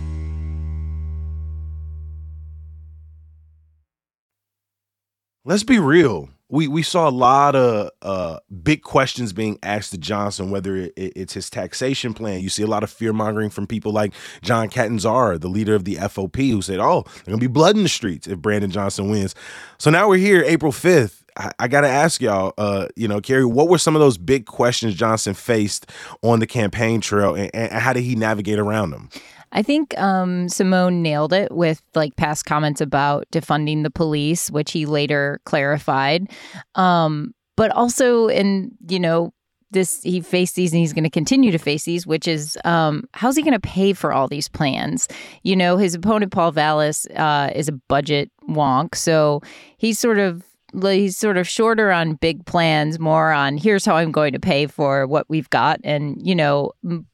Let's 5.43 5.63
be 5.63 5.79
real 5.79 6.29
we 6.50 6.68
we 6.68 6.82
saw 6.82 7.10
a 7.10 7.12
lot 7.12 7.56
of 7.56 7.92
uh, 8.01 8.39
big 8.63 8.82
questions 8.82 9.34
being 9.34 9.60
asked 9.63 9.92
to 9.92 9.98
Johnson, 9.98 10.50
whether 10.50 10.75
it, 10.75 10.94
it's 10.96 11.34
his 11.34 11.50
taxation 11.50 12.13
plan. 12.13 12.42
You 12.42 12.50
see 12.50 12.63
a 12.63 12.68
lot 12.68 12.84
of 12.84 12.89
fear 12.89 13.12
mongering 13.13 13.50
from 13.50 13.68
people 13.68 13.92
like 13.92 14.13
John 14.42 14.70
Catanzara, 14.70 15.39
the 15.39 15.50
leader 15.50 15.75
of 15.75 15.84
the 15.84 15.96
FOP, 15.96 16.51
who 16.51 16.62
said, 16.62 16.80
"Oh, 16.80 17.04
there's 17.06 17.24
gonna 17.25 17.38
be 17.38 17.48
blood 17.48 17.75
in 17.75 17.84
the 17.84 17.89
streets 17.89 18.27
if 18.27 18.39
Brandon 18.39 18.72
Johnson 18.72 19.10
wins." 19.10 19.36
So 19.77 19.89
now 19.89 20.08
we're 20.08 20.18
here, 20.18 20.44
April 20.44 20.72
fifth. 20.72 21.24
I, 21.36 21.51
I 21.60 21.68
got 21.68 21.82
to 21.82 21.88
ask 21.88 22.20
y'all, 22.20 22.54
uh, 22.58 22.88
you 22.96 23.08
know, 23.08 23.22
Carrie, 23.22 23.46
what 23.46 23.70
were 23.70 23.77
some 23.77 23.96
of 23.96 24.00
those 24.00 24.18
big 24.18 24.46
questions 24.46 24.96
Johnson 24.96 25.34
faced 25.36 25.92
on 26.24 26.39
the 26.39 26.48
campaign 26.48 27.01
trail, 27.01 27.36
and, 27.36 27.51
and 27.54 27.72
how 27.74 27.94
did 27.94 28.04
he 28.04 28.16
navigate 28.16 28.58
around 28.58 28.92
them? 28.92 29.10
I 29.51 29.63
think 29.63 29.98
um, 29.98 30.50
Simone 30.50 31.01
nailed 31.01 31.34
it 31.34 31.51
with 31.51 31.82
like 31.96 32.16
past 32.16 32.46
comments 32.46 32.82
about 32.82 33.27
defunding 33.32 33.84
the 33.84 33.89
police, 33.89 34.51
which 34.51 34.72
he 34.72 34.86
later 34.86 35.39
clarified. 35.46 36.30
Um, 36.75 37.34
but 37.56 37.72
also, 37.72 38.27
in 38.27 38.72
you 38.88 39.00
know, 39.00 39.34
this 39.72 40.01
he 40.04 40.22
faced 40.22 40.56
these 40.56 40.72
and 40.72 40.80
he's 40.80 40.94
going 40.94 41.04
to 41.04 41.10
continue 41.10 41.51
to 41.51 41.58
face 41.58 41.84
these, 41.84 42.08
which 42.08 42.27
is 42.27 42.58
um, 42.63 43.04
how's 43.13 43.36
he 43.36 43.42
going 43.42 43.54
to 43.54 43.60
pay 43.60 43.94
for 43.94 44.13
all 44.13 44.27
these 44.27 44.48
plans? 44.48 45.08
You 45.44 45.56
know, 45.56 45.77
his 45.77 45.96
opponent 45.96 46.32
Paul 46.32 46.51
Vallas 46.51 47.06
uh, 47.16 47.51
is 47.54 47.68
a 47.68 47.74
budget 47.74 48.32
wonk, 48.50 48.96
so 48.96 49.42
he's 49.77 50.00
sort 50.00 50.20
of 50.20 50.44
he's 50.74 51.18
sort 51.18 51.38
of 51.38 51.48
shorter 51.48 51.92
on 51.92 52.16
big 52.16 52.46
plans, 52.46 53.00
more 53.00 53.32
on 53.32 53.58
here's 53.58 53.86
how 53.86 53.96
I'm 53.96 54.12
going 54.12 54.34
to 54.34 54.40
pay 54.40 54.68
for 54.68 55.08
what 55.08 55.30
we've 55.30 55.50
got. 55.50 55.80
And, 55.84 56.18
you 56.26 56.36
know, 56.36 56.72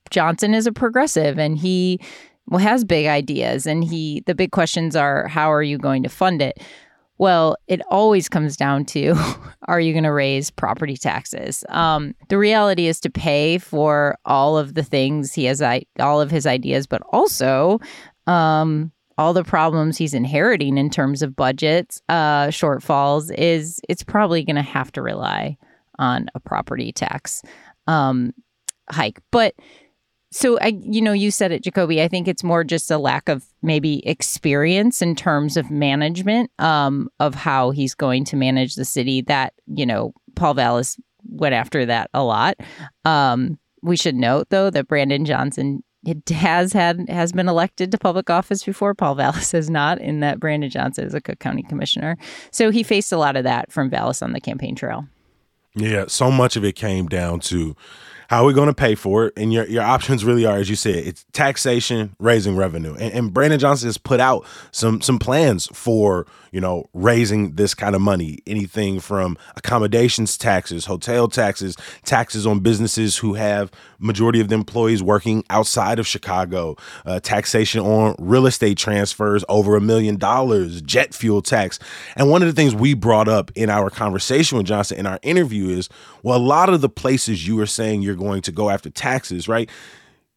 Johnson 0.09 0.53
is 0.53 0.67
a 0.67 0.71
progressive 0.71 1.37
and 1.37 1.57
he 1.57 1.99
well 2.47 2.59
has 2.59 2.83
big 2.83 3.05
ideas 3.05 3.65
and 3.65 3.83
he 3.83 4.21
the 4.25 4.35
big 4.35 4.51
questions 4.51 4.95
are 4.95 5.27
how 5.27 5.51
are 5.51 5.63
you 5.63 5.77
going 5.77 6.03
to 6.03 6.09
fund 6.09 6.41
it? 6.41 6.61
Well, 7.19 7.55
it 7.67 7.81
always 7.89 8.27
comes 8.27 8.57
down 8.57 8.85
to 8.85 9.15
are 9.67 9.79
you 9.79 9.93
going 9.93 10.03
to 10.03 10.11
raise 10.11 10.49
property 10.49 10.97
taxes? 10.97 11.63
Um, 11.69 12.15
the 12.29 12.37
reality 12.37 12.87
is 12.87 12.99
to 13.01 13.09
pay 13.09 13.57
for 13.59 14.17
all 14.25 14.57
of 14.57 14.73
the 14.73 14.83
things 14.83 15.33
he 15.33 15.45
has, 15.45 15.61
all 15.99 16.21
of 16.21 16.31
his 16.31 16.45
ideas, 16.45 16.87
but 16.87 17.01
also 17.11 17.79
um, 18.27 18.91
all 19.17 19.33
the 19.33 19.43
problems 19.43 19.97
he's 19.97 20.13
inheriting 20.13 20.77
in 20.77 20.89
terms 20.89 21.21
of 21.21 21.35
budgets 21.35 22.01
uh, 22.09 22.47
shortfalls 22.47 23.33
is 23.37 23.79
it's 23.89 24.03
probably 24.03 24.43
going 24.43 24.55
to 24.55 24.61
have 24.61 24.91
to 24.91 25.01
rely 25.01 25.57
on 25.99 26.27
a 26.35 26.39
property 26.39 26.91
tax 26.91 27.41
um, 27.87 28.33
hike. 28.89 29.19
But 29.31 29.55
so 30.33 30.57
i 30.59 30.73
you 30.81 30.99
know 30.99 31.13
you 31.13 31.29
said 31.29 31.51
it 31.51 31.63
jacoby 31.63 32.01
i 32.01 32.07
think 32.07 32.27
it's 32.27 32.43
more 32.43 32.63
just 32.63 32.89
a 32.89 32.97
lack 32.97 33.29
of 33.29 33.45
maybe 33.61 34.05
experience 34.07 34.99
in 34.99 35.15
terms 35.15 35.55
of 35.55 35.69
management 35.69 36.49
um, 36.57 37.07
of 37.19 37.35
how 37.35 37.69
he's 37.69 37.93
going 37.93 38.25
to 38.25 38.35
manage 38.35 38.73
the 38.73 38.83
city 38.83 39.21
that 39.21 39.53
you 39.67 39.85
know 39.85 40.11
paul 40.35 40.55
vallas 40.55 40.97
went 41.25 41.53
after 41.53 41.85
that 41.85 42.09
a 42.13 42.21
lot. 42.21 42.55
Um, 43.05 43.57
we 43.81 43.95
should 43.95 44.15
note 44.15 44.49
though 44.49 44.71
that 44.71 44.87
brandon 44.87 45.23
johnson 45.23 45.83
it 46.05 46.27
has 46.29 46.73
had 46.73 47.09
has 47.09 47.31
been 47.31 47.47
elected 47.47 47.91
to 47.91 47.97
public 47.97 48.29
office 48.29 48.63
before. 48.63 48.93
Paul 48.93 49.15
Vallas 49.15 49.51
has 49.51 49.69
not, 49.69 49.99
in 49.99 50.19
that 50.19 50.39
Brandon 50.39 50.69
Johnson 50.69 51.05
is 51.05 51.13
a 51.13 51.21
Cook 51.21 51.39
County 51.39 51.63
commissioner. 51.63 52.17
So 52.51 52.71
he 52.71 52.83
faced 52.83 53.11
a 53.11 53.17
lot 53.17 53.35
of 53.35 53.43
that 53.43 53.71
from 53.71 53.89
Vallas 53.89 54.21
on 54.21 54.33
the 54.33 54.41
campaign 54.41 54.75
trail. 54.75 55.07
Yeah, 55.75 56.05
so 56.07 56.29
much 56.29 56.55
of 56.55 56.63
it 56.63 56.73
came 56.73 57.07
down 57.07 57.39
to 57.41 57.75
how 58.29 58.43
are 58.43 58.45
we 58.45 58.53
going 58.53 58.67
to 58.67 58.73
pay 58.73 58.95
for 58.95 59.25
it? 59.27 59.33
And 59.37 59.51
your, 59.53 59.65
your 59.67 59.83
options 59.83 60.25
really 60.25 60.45
are, 60.45 60.57
as 60.57 60.69
you 60.69 60.75
said, 60.75 60.95
it's 60.95 61.25
taxation, 61.33 62.15
raising 62.19 62.55
revenue. 62.55 62.95
And, 62.95 63.13
and 63.13 63.33
Brandon 63.33 63.59
Johnson 63.59 63.87
has 63.87 63.97
put 63.97 64.19
out 64.19 64.45
some 64.71 65.01
some 65.01 65.19
plans 65.19 65.67
for 65.73 66.25
you 66.51 66.61
know 66.61 66.85
raising 66.93 67.55
this 67.55 67.73
kind 67.73 67.95
of 67.95 68.01
money. 68.01 68.39
Anything 68.47 68.99
from 68.99 69.37
accommodations 69.55 70.37
taxes, 70.37 70.85
hotel 70.85 71.27
taxes, 71.27 71.75
taxes 72.05 72.45
on 72.47 72.59
businesses 72.59 73.17
who 73.17 73.33
have 73.33 73.71
majority 73.99 74.39
of 74.39 74.49
the 74.49 74.55
employees 74.55 75.01
working 75.01 75.43
outside 75.49 75.99
of 75.99 76.05
Chicago, 76.05 76.75
uh, 77.05 77.19
taxation 77.19 77.81
on 77.81 78.15
real 78.19 78.45
estate 78.45 78.77
transfers 78.77 79.43
over 79.49 79.75
a 79.75 79.81
million 79.81 80.17
dollars, 80.17 80.81
jet 80.81 81.13
fuel 81.13 81.41
tax. 81.41 81.79
And 82.15 82.29
one 82.29 82.41
of 82.41 82.47
the 82.47 82.53
things 82.53 82.75
we 82.75 82.93
brought 82.93 83.27
up 83.27 83.51
in 83.55 83.69
our 83.69 83.89
conversation 83.89 84.57
with 84.57 84.67
Johnson 84.67 84.97
in 84.97 85.05
our 85.05 85.19
interview 85.23 85.69
is, 85.69 85.89
well, 86.21 86.37
a 86.37 86.39
lot 86.39 86.69
of 86.69 86.81
the 86.81 86.89
places 86.89 87.47
you 87.47 87.55
were 87.55 87.65
saying 87.65 88.01
you're 88.01 88.12
going 88.15 88.41
to 88.43 88.51
go 88.51 88.69
after 88.69 88.89
taxes, 88.89 89.47
right? 89.47 89.69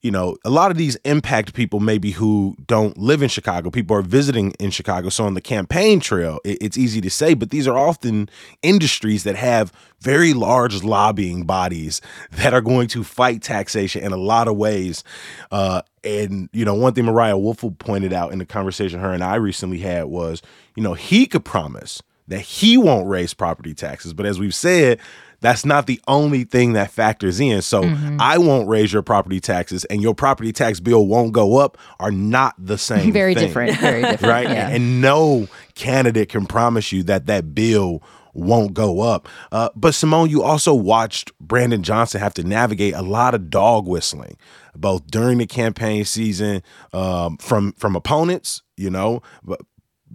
You 0.02 0.10
know, 0.10 0.36
a 0.44 0.50
lot 0.50 0.70
of 0.70 0.76
these 0.76 0.94
impact 1.04 1.54
people 1.54 1.80
maybe 1.80 2.12
who 2.12 2.54
don't 2.66 2.96
live 2.96 3.22
in 3.22 3.28
Chicago. 3.28 3.70
People 3.70 3.96
are 3.96 4.02
visiting 4.02 4.52
in 4.60 4.70
Chicago. 4.70 5.08
So 5.08 5.24
on 5.24 5.34
the 5.34 5.40
campaign 5.40 5.98
trail, 5.98 6.38
it's 6.44 6.78
easy 6.78 7.00
to 7.00 7.10
say, 7.10 7.34
but 7.34 7.50
these 7.50 7.66
are 7.66 7.76
often 7.76 8.28
industries 8.62 9.24
that 9.24 9.34
have 9.34 9.72
very 10.00 10.32
large 10.32 10.84
lobbying 10.84 11.44
bodies 11.44 12.00
that 12.32 12.54
are 12.54 12.60
going 12.60 12.88
to 12.88 13.02
fight 13.02 13.42
taxation 13.42 14.04
in 14.04 14.12
a 14.12 14.16
lot 14.16 14.46
of 14.46 14.56
ways. 14.56 15.02
Uh, 15.50 15.82
and, 16.04 16.48
you 16.52 16.64
know, 16.64 16.74
one 16.74 16.92
thing 16.92 17.06
Mariah 17.06 17.34
Woelfel 17.34 17.76
pointed 17.76 18.12
out 18.12 18.32
in 18.32 18.38
the 18.38 18.46
conversation 18.46 19.00
her 19.00 19.12
and 19.12 19.24
I 19.24 19.36
recently 19.36 19.78
had 19.78 20.04
was, 20.04 20.40
you 20.76 20.82
know, 20.82 20.94
he 20.94 21.26
could 21.26 21.44
promise 21.44 22.00
that 22.28 22.40
he 22.40 22.76
won't 22.76 23.08
raise 23.08 23.34
property 23.34 23.74
taxes. 23.74 24.12
But 24.12 24.26
as 24.26 24.38
we've 24.38 24.54
said, 24.54 25.00
that's 25.46 25.64
not 25.64 25.86
the 25.86 26.00
only 26.08 26.42
thing 26.42 26.72
that 26.72 26.90
factors 26.90 27.38
in. 27.38 27.62
So 27.62 27.84
mm-hmm. 27.84 28.16
I 28.18 28.36
won't 28.36 28.68
raise 28.68 28.92
your 28.92 29.02
property 29.02 29.38
taxes 29.38 29.84
and 29.84 30.02
your 30.02 30.12
property 30.12 30.52
tax 30.52 30.80
bill 30.80 31.06
won't 31.06 31.32
go 31.32 31.58
up 31.58 31.78
are 32.00 32.10
not 32.10 32.56
the 32.58 32.76
same. 32.76 33.12
Very 33.12 33.32
thing, 33.32 33.46
different. 33.46 33.78
Very 33.78 34.02
different. 34.02 34.22
Right. 34.26 34.48
Yeah. 34.48 34.70
And 34.70 35.00
no 35.00 35.46
candidate 35.76 36.30
can 36.30 36.46
promise 36.46 36.90
you 36.90 37.04
that 37.04 37.26
that 37.26 37.54
bill 37.54 38.02
won't 38.34 38.74
go 38.74 39.00
up. 39.00 39.28
Uh, 39.52 39.68
but 39.76 39.94
Simone, 39.94 40.28
you 40.28 40.42
also 40.42 40.74
watched 40.74 41.30
Brandon 41.38 41.84
Johnson 41.84 42.20
have 42.20 42.34
to 42.34 42.42
navigate 42.42 42.94
a 42.94 43.02
lot 43.02 43.32
of 43.32 43.48
dog 43.48 43.86
whistling, 43.86 44.36
both 44.74 45.06
during 45.06 45.38
the 45.38 45.46
campaign 45.46 46.04
season 46.04 46.60
um, 46.92 47.36
from 47.36 47.72
from 47.74 47.94
opponents, 47.94 48.62
you 48.76 48.90
know, 48.90 49.22
but 49.44 49.60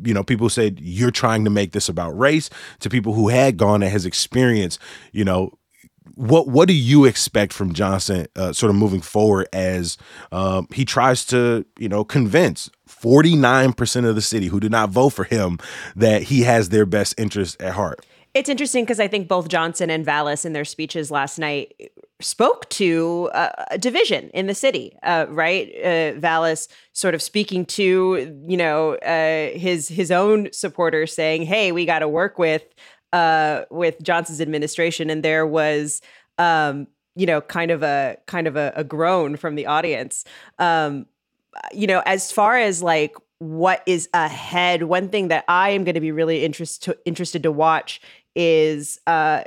you 0.04 0.14
know, 0.14 0.24
people 0.24 0.50
said 0.50 0.80
you're 0.80 1.12
trying 1.12 1.44
to 1.44 1.50
make 1.50 1.72
this 1.72 1.90
about 1.90 2.18
race 2.18 2.50
to 2.80 2.90
people 2.90 3.14
who 3.14 3.30
had 3.30 3.58
gone 3.58 3.84
and 3.84 3.92
has 3.92 4.06
experienced, 4.06 4.80
you 5.12 5.24
know, 5.24 5.52
what 6.16 6.48
what 6.48 6.68
do 6.68 6.74
you 6.74 7.06
expect 7.06 7.54
from 7.54 7.74
Johnson 7.74 8.28
uh, 8.36 8.54
sort 8.54 8.70
of 8.70 8.76
moving 8.76 9.02
forward 9.02 9.48
as 9.54 9.98
um, 10.32 10.68
he 10.74 10.86
tries 10.86 11.26
to 11.28 11.66
you 11.80 11.90
know 11.90 12.04
convince 12.04 12.70
49% 12.90 14.08
of 14.08 14.16
the 14.16 14.22
city 14.22 14.48
who 14.48 14.60
did 14.60 14.72
not 14.72 14.90
vote 14.90 15.10
for 15.10 15.24
him 15.24 15.58
that 15.96 16.24
he 16.24 16.42
has 16.42 16.70
their 16.70 16.86
best 16.86 17.16
interest 17.18 17.60
at 17.62 17.74
heart? 17.74 18.06
It's 18.34 18.50
interesting 18.50 18.84
because 18.84 19.00
I 19.00 19.08
think 19.08 19.28
both 19.28 19.48
Johnson 19.48 19.90
and 19.90 20.06
Vallas 20.06 20.46
in 20.46 20.54
their 20.54 20.66
speeches 20.66 21.12
last 21.12 21.38
night 21.38 21.92
spoke 22.22 22.70
to 22.70 23.30
uh, 23.34 23.66
a 23.72 23.78
division 23.78 24.30
in 24.30 24.48
the 24.48 24.56
city, 24.56 24.98
uh, 25.04 25.26
right? 25.30 25.74
Uh, 25.84 26.20
Vallas 26.20 26.68
sort 26.94 27.14
of 27.14 27.22
speaking 27.22 27.66
to 27.66 28.42
you 28.48 28.58
know 28.58 28.96
uh, 28.96 29.58
his 29.58 29.88
his 29.88 30.12
own 30.12 30.52
supporters, 30.52 31.14
saying, 31.14 31.44
"Hey, 31.44 31.72
we 31.72 31.86
got 31.86 32.00
to 32.00 32.08
work 32.08 32.40
with 32.40 32.64
uh, 33.14 33.64
with 33.70 34.02
Johnson's 34.02 34.42
administration," 34.42 35.10
and 35.10 35.24
there 35.24 35.46
was. 35.46 36.02
Um, 36.38 36.88
you 37.14 37.26
know, 37.26 37.42
kind 37.42 37.72
of 37.72 37.84
a 37.84 38.18
kind 38.26 38.48
of 38.48 38.56
a, 38.56 38.72
a 38.74 38.86
groan 38.86 39.36
from 39.36 39.56
the 39.56 39.66
audience. 39.66 40.24
Um, 40.60 41.06
you 41.74 41.86
know, 41.86 42.02
as 42.06 42.32
far 42.32 42.58
as 42.58 42.82
like 42.82 43.14
what 43.42 43.82
is 43.88 44.08
ahead, 44.14 44.84
one 44.84 45.10
thing 45.10 45.30
that 45.30 45.44
I 45.48 45.72
am 45.72 45.84
going 45.84 45.96
to 45.96 46.02
be 46.02 46.12
really 46.12 46.46
interest 46.46 46.84
to, 46.84 46.98
interested 47.06 47.42
to 47.42 47.52
watch 47.52 48.00
is 48.36 49.00
uh, 49.08 49.44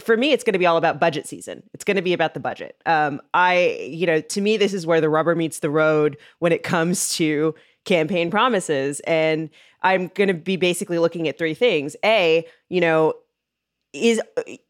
for 0.00 0.16
me 0.16 0.32
it's 0.32 0.44
going 0.44 0.52
to 0.52 0.58
be 0.58 0.66
all 0.66 0.76
about 0.76 1.00
budget 1.00 1.26
season. 1.26 1.62
It's 1.74 1.84
going 1.84 1.96
to 1.96 2.02
be 2.02 2.12
about 2.12 2.34
the 2.34 2.40
budget. 2.40 2.80
Um, 2.86 3.20
i 3.34 3.88
you 3.88 4.06
know 4.06 4.20
to 4.20 4.40
me 4.40 4.56
this 4.56 4.72
is 4.72 4.86
where 4.86 5.00
the 5.00 5.08
rubber 5.08 5.34
meets 5.34 5.60
the 5.60 5.70
road 5.70 6.16
when 6.38 6.52
it 6.52 6.62
comes 6.62 7.14
to 7.16 7.54
campaign 7.84 8.30
promises 8.30 9.00
and 9.00 9.48
i'm 9.82 10.08
going 10.08 10.28
to 10.28 10.34
be 10.34 10.56
basically 10.56 10.98
looking 10.98 11.28
at 11.28 11.38
three 11.38 11.54
things. 11.54 11.96
A 12.04 12.46
you 12.68 12.80
know 12.80 13.14
is 13.92 14.20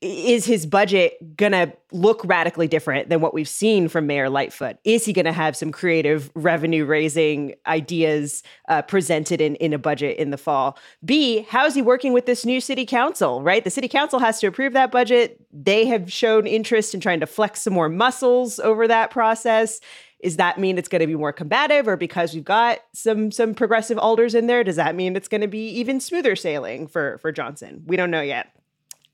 is 0.00 0.46
his 0.46 0.64
budget 0.64 1.37
going 1.37 1.52
to 1.52 1.72
look 1.92 2.22
radically 2.24 2.66
different 2.66 3.11
than 3.11 3.20
what 3.20 3.35
we've 3.35 3.48
seen 3.48 3.88
from 3.88 4.06
Mayor 4.06 4.30
Lightfoot? 4.30 4.78
Is 4.85 5.04
he 5.04 5.12
going 5.12 5.26
to 5.26 5.33
have 5.33 5.56
some 5.56 5.72
creative 5.72 6.30
revenue 6.35 6.87
raising 6.87 7.54
ideas 7.66 8.42
uh, 8.68 8.83
presented 8.83 9.40
in 9.40 9.56
in 9.56 9.72
a 9.72 9.78
budget 9.78 10.16
in 10.16 10.30
the 10.30 10.38
fall? 10.38 10.78
B, 11.04 11.42
how 11.42 11.66
is 11.66 11.74
he 11.74 11.83
working 11.83 12.12
with 12.12 12.26
this 12.26 12.46
new 12.46 12.61
city 12.61 12.87
council? 12.87 13.42
Right, 13.42 13.62
the 13.62 13.70
city 13.70 13.88
council 13.88 14.18
has 14.20 14.40
to 14.40 14.46
approve 14.46 14.72
that 14.72 14.90
budget. 14.90 15.44
They 15.52 15.85
have 15.87 16.11
shown 16.11 16.46
interest 16.46 16.94
in 16.94 17.00
trying 17.00 17.20
to 17.20 17.26
flex 17.26 17.62
some 17.62 17.74
more 17.74 17.88
muscles 17.88 18.59
over 18.59 18.88
that 18.88 19.11
process. 19.11 19.80
Is 20.20 20.37
that 20.37 20.59
mean 20.59 20.76
it's 20.76 20.88
going 20.88 21.00
to 21.00 21.06
be 21.06 21.16
more 21.16 21.33
combative, 21.33 21.88
or 21.88 21.96
because 21.96 22.35
we've 22.35 22.44
got 22.44 22.78
some 22.94 23.30
some 23.30 23.54
progressive 23.54 23.98
alders 23.98 24.35
in 24.35 24.46
there, 24.46 24.64
does 24.64 24.76
that 24.76 24.94
mean 24.94 25.14
it's 25.14 25.28
going 25.28 25.40
to 25.42 25.48
be 25.48 25.68
even 25.68 26.00
smoother 26.00 26.37
sailing 26.37 26.87
for 26.87 27.18
for 27.18 27.33
Johnson? 27.33 27.83
We 27.87 27.96
don't 27.96 28.11
know 28.11 28.22
yet. 28.22 28.54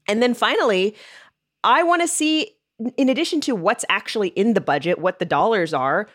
And 0.08 0.22
then 0.22 0.34
finally, 0.34 0.94
I 1.64 1.82
want 1.82 2.02
to 2.02 2.08
see, 2.08 2.52
in 2.96 3.08
addition 3.08 3.40
to 3.42 3.54
what's 3.54 3.84
actually 3.88 4.28
in 4.28 4.54
the 4.54 4.60
budget, 4.60 4.98
what 4.98 5.18
the 5.18 5.24
dollars 5.24 5.74
are, 5.74 6.08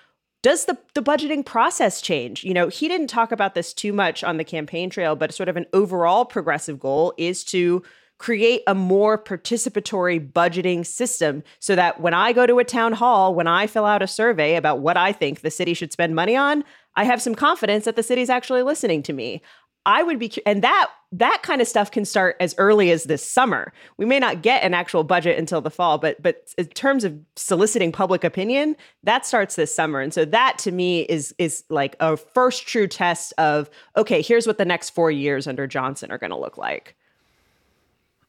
does 0.43 0.65
the, 0.65 0.77
the 0.95 1.03
budgeting 1.03 1.45
process 1.45 2.01
change? 2.01 2.43
You 2.43 2.53
know, 2.53 2.67
he 2.67 2.87
didn't 2.87 3.07
talk 3.07 3.31
about 3.31 3.53
this 3.53 3.73
too 3.73 3.93
much 3.93 4.23
on 4.23 4.37
the 4.37 4.43
campaign 4.43 4.89
trail, 4.89 5.15
but 5.15 5.33
sort 5.33 5.49
of 5.49 5.57
an 5.57 5.67
overall 5.73 6.25
progressive 6.25 6.79
goal 6.79 7.13
is 7.17 7.43
to 7.45 7.83
create 8.17 8.61
a 8.67 8.75
more 8.75 9.17
participatory 9.17 10.31
budgeting 10.31 10.85
system 10.85 11.43
so 11.59 11.75
that 11.75 11.99
when 11.99 12.13
I 12.13 12.33
go 12.33 12.45
to 12.45 12.59
a 12.59 12.63
town 12.63 12.93
hall, 12.93 13.33
when 13.33 13.47
I 13.47 13.65
fill 13.65 13.85
out 13.85 14.03
a 14.03 14.07
survey 14.07 14.55
about 14.55 14.79
what 14.79 14.95
I 14.95 15.11
think 15.11 15.41
the 15.41 15.49
city 15.49 15.73
should 15.73 15.91
spend 15.91 16.15
money 16.15 16.35
on, 16.35 16.63
I 16.95 17.03
have 17.03 17.21
some 17.21 17.33
confidence 17.33 17.85
that 17.85 17.95
the 17.95 18.03
city's 18.03 18.29
actually 18.29 18.61
listening 18.61 19.01
to 19.03 19.13
me. 19.13 19.41
I 19.87 20.03
would 20.03 20.19
be, 20.19 20.31
and 20.45 20.63
that 20.63 20.91
that 21.11 21.41
kind 21.43 21.61
of 21.61 21.67
stuff 21.67 21.91
can 21.91 22.05
start 22.05 22.37
as 22.39 22.55
early 22.57 22.89
as 22.91 23.03
this 23.03 23.29
summer. 23.29 23.73
We 23.97 24.05
may 24.05 24.19
not 24.19 24.41
get 24.41 24.63
an 24.63 24.73
actual 24.73 25.03
budget 25.03 25.37
until 25.37 25.59
the 25.59 25.69
fall, 25.69 25.97
but 25.97 26.21
but 26.21 26.53
in 26.57 26.67
terms 26.67 27.03
of 27.03 27.19
soliciting 27.35 27.91
public 27.91 28.23
opinion, 28.23 28.77
that 29.03 29.25
starts 29.25 29.55
this 29.55 29.73
summer. 29.73 29.99
And 29.99 30.13
so 30.13 30.23
that 30.25 30.57
to 30.59 30.71
me 30.71 31.01
is 31.01 31.35
is 31.37 31.63
like 31.69 31.95
a 31.99 32.15
first 32.15 32.65
true 32.65 32.87
test 32.87 33.33
of 33.37 33.69
okay, 33.97 34.21
here's 34.21 34.47
what 34.47 34.57
the 34.57 34.65
next 34.65 34.91
four 34.91 35.11
years 35.11 35.47
under 35.47 35.67
Johnson 35.67 36.11
are 36.11 36.17
going 36.17 36.31
to 36.31 36.39
look 36.39 36.57
like. 36.57 36.95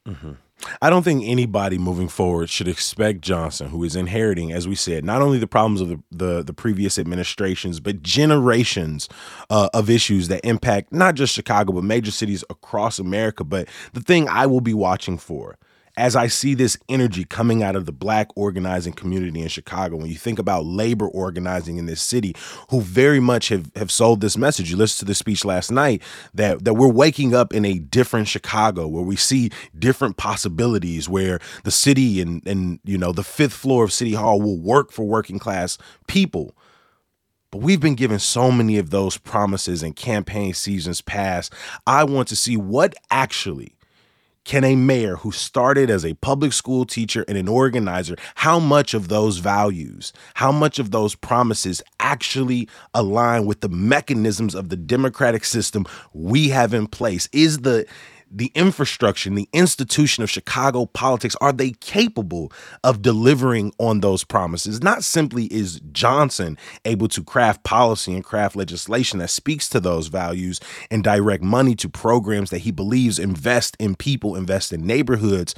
Mm-hmm. 0.05 0.33
I 0.81 0.89
don't 0.89 1.03
think 1.03 1.23
anybody 1.25 1.77
moving 1.77 2.07
forward 2.07 2.49
should 2.49 2.67
expect 2.67 3.21
Johnson, 3.21 3.69
who 3.69 3.83
is 3.83 3.95
inheriting, 3.95 4.51
as 4.51 4.67
we 4.67 4.75
said, 4.75 5.03
not 5.03 5.21
only 5.21 5.37
the 5.37 5.47
problems 5.47 5.81
of 5.81 5.89
the 5.89 5.99
the, 6.11 6.43
the 6.43 6.53
previous 6.53 6.97
administrations, 6.97 7.79
but 7.79 8.01
generations 8.01 9.09
uh, 9.49 9.69
of 9.73 9.89
issues 9.89 10.27
that 10.27 10.45
impact 10.45 10.91
not 10.91 11.15
just 11.15 11.33
Chicago, 11.33 11.73
but 11.73 11.83
major 11.83 12.11
cities 12.11 12.43
across 12.49 12.99
America. 12.99 13.43
But 13.43 13.67
the 13.93 14.01
thing 14.01 14.27
I 14.29 14.45
will 14.45 14.61
be 14.61 14.73
watching 14.73 15.17
for 15.17 15.57
as 15.95 16.15
I 16.15 16.27
see 16.27 16.55
this 16.55 16.77
energy 16.89 17.23
coming 17.23 17.61
out 17.61 17.75
of 17.75 17.85
the 17.85 17.91
black 17.91 18.29
organizing 18.35 18.93
community 18.93 19.41
in 19.41 19.47
Chicago, 19.47 19.97
when 19.97 20.07
you 20.07 20.15
think 20.15 20.39
about 20.39 20.65
labor 20.65 21.07
organizing 21.07 21.77
in 21.77 21.85
this 21.85 22.01
city, 22.01 22.35
who 22.69 22.81
very 22.81 23.19
much 23.19 23.49
have, 23.49 23.71
have 23.75 23.91
sold 23.91 24.21
this 24.21 24.35
message. 24.35 24.71
You 24.71 24.77
listened 24.77 24.99
to 24.99 25.05
the 25.05 25.15
speech 25.15 25.45
last 25.45 25.71
night 25.71 26.01
that, 26.33 26.63
that 26.65 26.73
we're 26.73 26.87
waking 26.87 27.35
up 27.35 27.53
in 27.53 27.63
a 27.63 27.77
different 27.77 28.27
Chicago 28.27 28.87
where 28.87 29.03
we 29.03 29.15
see 29.15 29.51
different 29.77 30.17
possibilities, 30.17 31.07
where 31.07 31.39
the 31.63 31.71
city 31.71 32.21
and, 32.21 32.45
and 32.47 32.79
you 32.83 32.97
know, 32.97 33.11
the 33.11 33.23
fifth 33.23 33.53
floor 33.53 33.83
of 33.83 33.93
City 33.93 34.13
Hall 34.13 34.41
will 34.41 34.59
work 34.59 34.91
for 34.91 35.03
working 35.03 35.37
class 35.37 35.77
people. 36.07 36.55
But 37.51 37.61
we've 37.61 37.79
been 37.79 37.93
given 37.93 38.17
so 38.17 38.51
many 38.51 38.79
of 38.79 38.89
those 38.89 39.19
promises 39.19 39.83
in 39.83 39.93
campaign 39.93 40.55
seasons 40.55 41.01
past. 41.01 41.53
I 41.85 42.03
want 42.03 42.27
to 42.29 42.35
see 42.35 42.57
what 42.57 42.95
actually 43.11 43.75
can 44.45 44.63
a 44.63 44.75
mayor 44.75 45.15
who 45.17 45.31
started 45.31 45.89
as 45.89 46.05
a 46.05 46.13
public 46.15 46.53
school 46.53 46.85
teacher 46.85 47.23
and 47.27 47.37
an 47.37 47.47
organizer, 47.47 48.15
how 48.35 48.59
much 48.59 48.93
of 48.93 49.07
those 49.07 49.37
values, 49.37 50.11
how 50.33 50.51
much 50.51 50.79
of 50.79 50.91
those 50.91 51.15
promises 51.15 51.81
actually 51.99 52.67
align 52.93 53.45
with 53.45 53.61
the 53.61 53.69
mechanisms 53.69 54.53
of 54.53 54.69
the 54.69 54.75
democratic 54.75 55.45
system 55.45 55.85
we 56.13 56.49
have 56.49 56.73
in 56.73 56.87
place? 56.87 57.29
Is 57.31 57.59
the 57.59 57.85
the 58.35 58.51
infrastructure 58.55 59.29
and 59.29 59.37
the 59.37 59.47
institution 59.53 60.23
of 60.23 60.29
Chicago 60.29 60.87
politics, 60.87 61.35
are 61.39 61.53
they 61.53 61.71
capable 61.71 62.51
of 62.83 63.01
delivering 63.01 63.71
on 63.77 63.99
those 63.99 64.23
promises? 64.23 64.81
Not 64.81 65.03
simply 65.03 65.45
is 65.45 65.79
Johnson 65.91 66.57
able 66.83 67.07
to 67.09 67.23
craft 67.23 67.63
policy 67.63 68.13
and 68.13 68.23
craft 68.23 68.55
legislation 68.55 69.19
that 69.19 69.29
speaks 69.29 69.69
to 69.69 69.79
those 69.79 70.07
values 70.07 70.59
and 70.89 71.03
direct 71.03 71.43
money 71.43 71.75
to 71.75 71.87
programs 71.87 72.49
that 72.49 72.59
he 72.59 72.71
believes 72.71 73.19
invest 73.19 73.77
in 73.79 73.95
people, 73.95 74.35
invest 74.35 74.73
in 74.73 74.85
neighborhoods, 74.85 75.53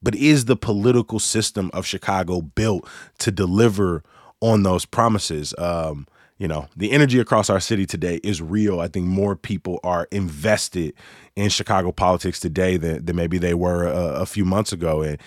but 0.00 0.14
is 0.14 0.44
the 0.44 0.56
political 0.56 1.18
system 1.18 1.70
of 1.72 1.86
Chicago 1.86 2.40
built 2.40 2.88
to 3.18 3.32
deliver 3.32 4.04
on 4.40 4.62
those 4.62 4.84
promises? 4.84 5.54
Um, 5.58 6.06
you 6.42 6.48
know, 6.48 6.66
the 6.76 6.90
energy 6.90 7.20
across 7.20 7.48
our 7.48 7.60
city 7.60 7.86
today 7.86 8.18
is 8.24 8.42
real. 8.42 8.80
I 8.80 8.88
think 8.88 9.06
more 9.06 9.36
people 9.36 9.78
are 9.84 10.08
invested 10.10 10.92
in 11.36 11.50
Chicago 11.50 11.92
politics 11.92 12.40
today 12.40 12.76
than, 12.76 13.04
than 13.04 13.14
maybe 13.14 13.38
they 13.38 13.54
were 13.54 13.86
a, 13.86 14.22
a 14.22 14.26
few 14.26 14.44
months 14.44 14.72
ago. 14.72 15.02
And 15.02 15.18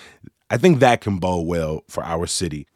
I 0.49 0.57
think 0.57 0.79
that 0.79 0.99
can 0.99 1.17
bode 1.17 1.47
well 1.47 1.85
for 1.87 2.03
our 2.03 2.27
city. 2.27 2.67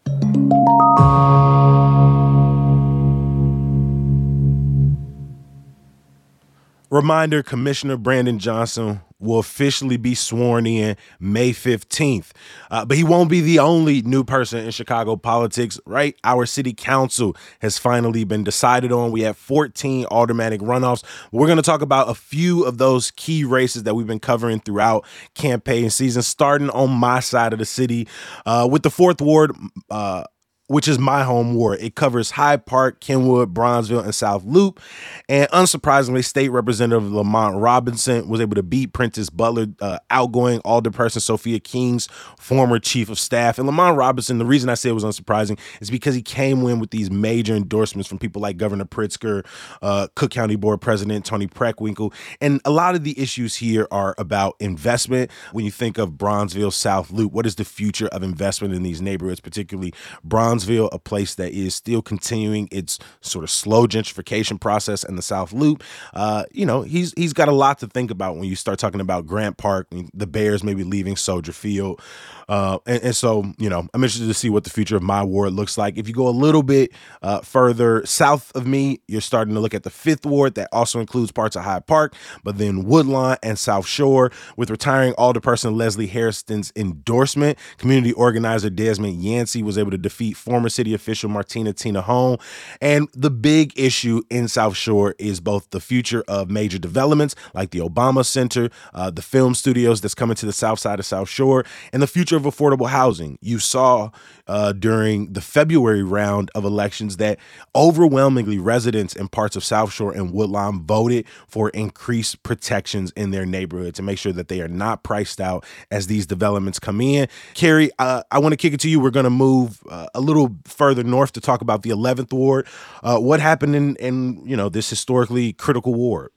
Reminder 6.90 7.44
Commissioner 7.44 7.98
Brandon 7.98 8.40
Johnson 8.40 9.02
will 9.20 9.40
officially 9.40 9.98
be 9.98 10.16
sworn 10.16 10.66
in 10.66 10.96
May 11.20 11.52
15th. 11.52 12.32
Uh, 12.72 12.86
but 12.86 12.98
he 12.98 13.04
won't 13.04 13.30
be 13.30 13.42
the 13.42 13.60
only 13.60 14.02
new 14.02 14.24
person 14.24 14.66
in 14.66 14.72
Chicago 14.72 15.16
politics, 15.16 15.80
right? 15.86 16.16
Our 16.24 16.46
city 16.46 16.74
council 16.74 17.36
has 17.62 17.78
finally 17.78 18.24
been 18.24 18.44
decided 18.44 18.92
on. 18.92 19.12
We 19.12 19.22
have 19.22 19.38
14 19.38 20.06
aldermanic 20.06 20.62
runoffs. 20.62 21.04
We're 21.32 21.48
going 21.48 21.58
to 21.58 21.64
talk 21.64 21.82
about 21.82 22.10
a 22.10 22.16
few 22.16 22.64
of 22.64 22.78
those 22.78 23.12
key 23.12 23.44
races 23.44 23.84
that 23.84 23.96
we've 23.96 24.08
been 24.08 24.20
covering 24.20 24.60
throughout 24.60 25.06
campaign 25.36 25.90
season, 25.90 26.22
starting 26.22 26.70
on 26.70 26.92
my 26.92 27.20
side 27.20 27.54
of 27.54 27.60
the 27.60 27.66
city 27.66 28.08
uh, 28.46 28.68
with 28.70 28.84
the 28.84 28.92
fourth 28.92 29.22
ward. 29.22 29.56
Uh, 29.90 30.24
which 30.70 30.88
is 30.88 31.00
my 31.00 31.24
home 31.24 31.56
ward. 31.56 31.80
It 31.82 31.96
covers 31.96 32.30
Hyde 32.30 32.68
Park, 32.68 33.02
Kenwood, 33.02 33.56
Bronzeville, 33.56 34.04
and 34.04 34.14
South 34.14 34.44
Loop. 34.46 34.80
And 35.28 35.50
unsurprisingly, 35.50 36.24
State 36.24 36.50
Representative 36.50 37.12
Lamont 37.12 37.58
Robinson 37.58 38.30
was 38.30 38.40
able 38.40 38.54
to 38.54 38.62
beat 38.62 38.94
Prentice 38.94 39.32
Butler, 39.32 39.66
uh, 39.82 39.98
outgoing 40.12 40.60
alderperson 40.62 41.22
Sophia 41.22 41.60
King's 41.60 42.08
former 42.38 42.78
chief 42.78 43.10
of 43.10 43.18
staff. 43.18 43.58
And 43.58 43.66
Lamont 43.66 43.98
Robinson, 43.98 44.38
the 44.38 44.46
reason 44.46 44.70
I 44.70 44.76
say 44.76 44.90
it 44.90 44.94
was 44.94 45.04
unsurprising 45.04 45.58
is 45.82 45.90
because 45.90 46.14
he 46.14 46.22
came 46.22 46.64
in 46.68 46.80
with 46.80 46.92
these 46.92 47.10
major 47.10 47.56
endorsements 47.56 48.08
from 48.08 48.20
people 48.20 48.40
like 48.40 48.58
Governor 48.58 48.86
Pritzker, 48.86 49.44
uh, 49.82 50.08
Cook 50.14 50.30
County 50.30 50.56
Board 50.56 50.82
President 50.82 51.26
Toni 51.26 51.48
Preckwinkle. 51.48 52.14
And 52.42 52.62
a 52.64 52.72
lot 52.72 52.94
of 52.94 53.04
the 53.04 53.20
issues 53.20 53.56
here 53.56 53.88
are 53.90 54.14
about 54.20 54.56
investment. 54.60 55.32
When 55.52 55.66
you 55.66 55.72
think 55.72 55.98
of 55.98 56.12
Bronzeville, 56.12 56.74
South 56.74 57.10
Loop, 57.10 57.32
what 57.32 57.48
is 57.48 57.56
the 57.56 57.66
future 57.66 58.08
of 58.10 58.22
investment 58.22 58.76
in 58.76 58.84
these 58.84 59.02
neighborhoods, 59.02 59.40
particularly 59.40 59.96
Bronzeville? 60.24 60.59
Bronzeville, 60.60 60.90
a 60.92 61.00
place 61.00 61.36
that 61.36 61.52
is 61.52 61.76
still 61.76 62.02
continuing 62.02 62.68
its 62.72 63.00
sort 63.22 63.44
of 63.44 63.50
slow 63.50 63.88
gentrification 63.88 64.60
process 64.60 65.04
in 65.04 65.16
the 65.16 65.22
South 65.22 65.54
Loop. 65.54 65.84
Uh, 66.14 66.44
you 66.52 66.66
know, 66.66 66.82
he's 66.82 67.14
he's 67.16 67.34
got 67.34 67.48
a 67.48 67.54
lot 67.54 67.80
to 67.80 67.88
think 67.88 68.12
about 68.12 68.36
when 68.36 68.46
you 68.46 68.56
start 68.56 68.80
talking 68.80 69.02
about 69.02 69.26
Grant 69.26 69.58
Park, 69.58 69.88
the 70.14 70.28
Bears 70.28 70.64
maybe 70.64 70.84
leaving 70.84 71.16
Soldier 71.16 71.54
Field. 71.54 72.02
Uh, 72.50 72.80
and, 72.88 73.04
and, 73.04 73.16
so, 73.16 73.46
you 73.60 73.70
know, 73.70 73.88
I'm 73.94 74.04
interested 74.04 74.26
to 74.26 74.34
see 74.34 74.50
what 74.50 74.64
the 74.64 74.72
future 74.72 74.98
of 74.98 75.04
my 75.04 75.24
ward 75.24 75.54
looks 75.54 75.78
like. 75.78 75.98
If 76.00 76.08
you 76.08 76.16
go 76.16 76.28
a 76.28 76.32
little 76.32 76.64
bit 76.64 76.92
uh, 77.22 77.42
further 77.42 78.04
south 78.08 78.52
of 78.56 78.66
me, 78.66 79.02
you're 79.08 79.22
starting 79.22 79.54
to 79.54 79.60
look 79.60 79.76
at 79.76 79.84
the 79.84 79.92
fifth 79.92 80.26
ward 80.26 80.56
that 80.56 80.68
also 80.74 81.00
includes 81.00 81.32
parts 81.32 81.56
of 81.56 81.64
Hyde 81.64 81.86
Park, 81.86 82.16
but 82.44 82.58
then 82.58 82.86
Woodlawn 82.86 83.38
and 83.44 83.60
South 83.60 83.86
Shore. 83.86 84.32
With 84.58 84.72
retiring 84.72 85.14
alderperson 85.14 85.76
Leslie 85.76 86.08
Hairston's 86.08 86.74
endorsement, 86.76 87.60
community 87.78 88.14
organizer 88.14 88.72
Desmond 88.72 89.22
Yancy 89.22 89.62
was 89.62 89.78
able 89.78 89.92
to 89.92 89.98
defeat 89.98 90.36
former 90.36 90.70
city 90.70 90.96
official 90.96 91.30
Martina 91.30 91.72
Tina 91.72 92.02
Hone. 92.02 92.38
And 92.82 93.10
the 93.14 93.30
big 93.30 93.80
issue 93.80 94.24
in 94.32 94.48
South 94.48 94.76
Shore 94.76 95.14
is 95.20 95.40
both 95.40 95.70
the 95.70 95.80
future 95.80 96.24
of 96.28 96.50
major 96.50 96.80
developments 96.80 97.36
like 97.54 97.70
the 97.70 97.80
Obama 97.80 98.26
Center, 98.26 98.72
uh, 98.96 99.12
the 99.12 99.22
film 99.22 99.54
studios 99.54 100.02
that's 100.02 100.16
coming 100.16 100.36
to 100.38 100.48
the 100.48 100.54
south 100.54 100.80
side 100.80 100.98
of 100.98 101.06
South 101.06 101.30
Shore, 101.30 101.64
and 101.94 102.02
the 102.02 102.08
future 102.08 102.39
of 102.40 102.54
affordable 102.54 102.90
housing. 102.90 103.38
You 103.42 103.60
saw 103.60 104.12
uh, 104.48 104.74
during 104.74 105.32
the 105.34 105.42
February 105.42 106.04
round 106.04 106.50
of 106.56 106.66
elections 106.66 107.18
that 107.18 107.38
overwhelmingly 107.76 108.58
residents 108.58 109.16
in 109.16 109.28
parts 109.28 109.56
of 109.56 109.64
South 109.64 109.94
Shore 109.94 110.12
and 110.12 110.34
Woodlawn 110.34 110.84
voted 110.84 111.26
for 111.48 111.70
increased 111.70 112.42
protections 112.44 113.12
in 113.12 113.32
their 113.32 113.46
neighborhood 113.46 113.94
to 113.96 114.02
make 114.02 114.18
sure 114.18 114.32
that 114.32 114.48
they 114.48 114.62
are 114.62 114.68
not 114.68 115.04
priced 115.04 115.40
out 115.40 115.66
as 115.92 116.08
these 116.08 116.26
developments 116.26 116.80
come 116.80 117.00
in. 117.02 117.28
Carrie, 117.54 117.92
uh, 118.00 118.24
I 118.32 118.40
want 118.40 118.54
to 118.54 118.58
kick 118.58 118.74
it 118.74 118.80
to 118.82 118.90
you. 118.90 119.00
We're 119.00 119.12
going 119.12 119.26
to 119.26 119.30
move 119.30 119.84
uh, 119.90 120.08
a 120.16 120.22
little 120.22 120.56
further 120.66 121.04
north 121.04 121.34
to 121.34 121.42
talk 121.42 121.62
about 121.62 121.84
the 121.84 121.92
11th 121.92 122.34
ward. 122.34 122.68
Uh, 123.04 123.20
what 123.20 123.40
happened 123.40 123.76
in, 123.76 123.96
in 123.98 124.42
you 124.46 124.58
know 124.58 124.70
this 124.70 124.90
historically 124.90 125.54
critical 125.54 125.94
ward? 125.94 126.32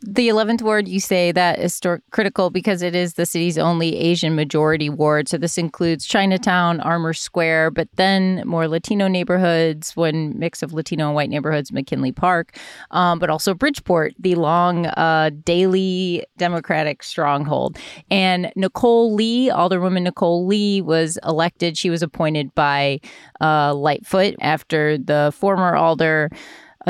The 0.00 0.28
11th 0.28 0.62
ward, 0.62 0.86
you 0.86 1.00
say 1.00 1.32
that 1.32 1.58
is 1.58 1.80
critical 2.10 2.50
because 2.50 2.82
it 2.82 2.94
is 2.94 3.14
the 3.14 3.26
city's 3.26 3.58
only 3.58 3.96
Asian 3.96 4.36
majority 4.36 4.88
ward. 4.88 5.28
So 5.28 5.38
this 5.38 5.47
includes 5.56 6.04
Chinatown, 6.04 6.80
Armour 6.80 7.14
Square, 7.14 7.70
but 7.70 7.88
then 7.94 8.42
more 8.44 8.68
Latino 8.68 9.08
neighborhoods, 9.08 9.96
one 9.96 10.38
mix 10.38 10.62
of 10.62 10.74
Latino 10.74 11.06
and 11.06 11.14
white 11.14 11.30
neighborhoods, 11.30 11.72
McKinley 11.72 12.12
Park, 12.12 12.58
um, 12.90 13.18
but 13.18 13.30
also 13.30 13.54
Bridgeport, 13.54 14.14
the 14.18 14.34
long 14.34 14.86
uh, 14.86 15.30
Daley 15.44 16.24
Democratic 16.36 17.02
stronghold. 17.02 17.78
And 18.10 18.52
Nicole 18.56 19.14
Lee, 19.14 19.48
Alderwoman 19.48 20.02
Nicole 20.02 20.44
Lee, 20.44 20.82
was 20.82 21.18
elected. 21.24 21.78
She 21.78 21.88
was 21.88 22.02
appointed 22.02 22.54
by 22.54 23.00
uh, 23.40 23.74
Lightfoot 23.74 24.34
after 24.40 24.98
the 24.98 25.32
former 25.34 25.76
alder. 25.76 26.30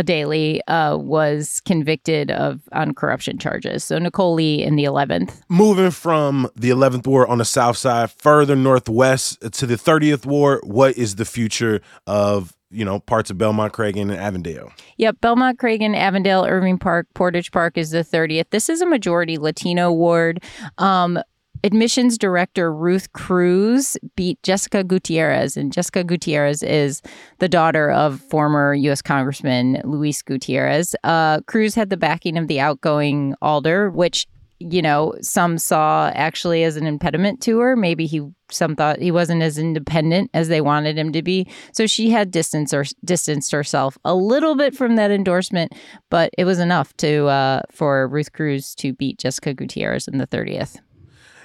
Daley 0.03 0.63
uh, 0.67 0.97
was 0.97 1.61
convicted 1.65 2.31
of 2.31 2.63
on 2.73 2.95
corruption 2.95 3.39
charges. 3.39 3.85
So 3.85 3.99
Nicole 3.99 4.35
Lee 4.35 4.63
in 4.63 4.77
the 4.77 4.85
11th. 4.85 5.41
Moving 5.49 5.91
from 5.91 6.49
the 6.57 6.71
11th 6.71 7.07
ward 7.07 7.29
on 7.29 7.39
the 7.39 7.45
south 7.45 7.77
side 7.77 8.11
further 8.11 8.57
northwest 8.57 9.41
to 9.53 9.67
the 9.67 9.77
30th 9.77 10.27
ward, 10.27 10.61
what 10.65 10.97
is 10.97 11.17
the 11.17 11.25
future 11.25 11.81
of 12.07 12.55
you 12.71 12.85
know 12.85 13.01
parts 13.01 13.31
of 13.31 13.39
Belmont, 13.39 13.73
Cragin, 13.73 14.03
and 14.03 14.13
Avondale? 14.13 14.73
Yep, 14.99 15.21
Belmont, 15.21 15.59
Cragin, 15.59 15.97
Avondale, 15.97 16.45
Irving 16.45 16.79
Park, 16.79 17.07
Portage 17.15 17.51
Park 17.51 17.79
is 17.79 17.91
the 17.91 18.05
30th. 18.05 18.51
This 18.51 18.69
is 18.69 18.81
a 18.81 18.87
majority 18.87 19.39
Latino 19.39 19.93
ward. 19.93 20.43
Um, 20.79 21.19
admissions 21.65 22.19
director 22.19 22.73
Ruth 22.73 23.13
Cruz 23.13 23.97
beat 24.17 24.43
Jessica 24.43 24.85
Gutierrez, 24.85 25.57
and 25.57 25.73
Jessica 25.73 26.05
Gutierrez 26.05 26.63
is 26.63 27.03
the 27.39 27.49
daughter 27.49 27.91
of 27.91 28.21
former 28.21 28.75
U.S. 28.75 29.03
Congressman 29.03 29.81
Luis 29.85 30.23
Gutierrez. 30.23 30.95
Uh, 31.05 31.41
Cruz 31.43 31.75
had 31.75 31.91
the 31.91 31.97
backing 31.97 32.37
of 32.39 32.49
the 32.49 32.61
outgoing 32.61 33.35
Alder, 33.43 33.91
which 33.91 34.27
you 34.61 34.83
know 34.83 35.15
some 35.21 35.57
saw 35.57 36.11
actually 36.15 36.65
as 36.65 36.77
an 36.77 36.87
impediment 36.87 37.41
to 37.43 37.59
her. 37.61 37.77
Maybe 37.77 38.07
he 38.07 38.27
some 38.51 38.75
thought 38.75 38.99
he 38.99 39.11
wasn't 39.11 39.43
as 39.43 39.59
independent 39.59 40.31
as 40.33 40.49
they 40.49 40.61
wanted 40.61 40.99
him 40.99 41.13
to 41.13 41.23
be. 41.23 41.47
So 41.73 41.87
she 41.87 42.11
had 42.11 42.31
distanced 42.31 42.73
or 42.73 42.85
distanced 43.05 43.53
herself 43.53 43.99
a 44.05 44.15
little 44.15 44.57
bit 44.57 44.75
from 44.75 44.97
that 44.97 45.11
endorsement, 45.11 45.75
but 46.11 46.31
it 46.39 46.45
was 46.45 46.59
enough 46.59 46.97
to 46.99 47.27
uh, 47.27 47.61
for 47.71 48.09
Ruth 48.09 48.33
Cruz 48.33 48.75
to 48.77 48.93
beat 48.93 49.19
Jessica 49.19 49.55
Gutierrez 49.55 50.09
in 50.09 50.19
the 50.19 50.27
30th 50.27 50.79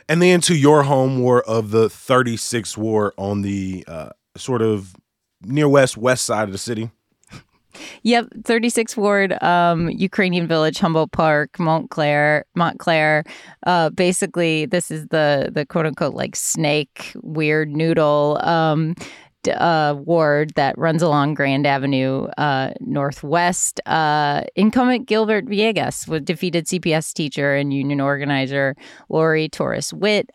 and 0.10 0.22
then 0.22 0.42
to 0.42 0.56
your 0.56 0.84
home 0.84 1.20
war 1.20 1.42
of 1.44 1.72
the 1.72 1.88
36th 1.88 2.78
war 2.78 3.14
on 3.18 3.42
the 3.42 3.84
uh, 3.88 4.10
sort 4.38 4.62
of 4.62 4.96
near 5.44 5.68
west 5.68 5.98
west 5.98 6.26
side 6.26 6.44
of 6.44 6.52
the 6.52 6.58
city. 6.58 6.90
Yep, 8.04 8.28
36th 8.42 8.98
Ward, 8.98 9.42
um, 9.42 9.90
Ukrainian 9.90 10.48
Village, 10.48 10.78
Humboldt 10.78 11.12
Park, 11.12 11.58
Montclare, 11.58 12.44
Montclare. 12.56 13.24
Uh, 13.66 13.90
basically, 13.90 14.66
this 14.66 14.92
is 14.92 15.08
the 15.08 15.50
the 15.52 15.66
quote 15.66 15.86
unquote 15.86 16.14
like 16.14 16.36
snake 16.36 17.14
weird 17.22 17.76
noodle. 17.76 18.40
Um, 18.44 18.96
uh, 19.48 19.96
ward 19.98 20.54
that 20.56 20.78
runs 20.78 21.02
along 21.02 21.34
Grand 21.34 21.66
Avenue 21.66 22.26
uh, 22.38 22.74
Northwest. 22.80 23.80
Uh, 23.86 24.44
incumbent 24.56 25.08
Gilbert 25.08 25.46
Villegas 25.46 26.08
was 26.08 26.22
defeated 26.22 26.66
CPS 26.66 27.14
teacher 27.14 27.56
and 27.56 27.74
union 27.74 28.02
organizer 28.02 28.76
Lori 29.10 29.50
Torres 29.50 29.94
Whitt. 29.94 30.30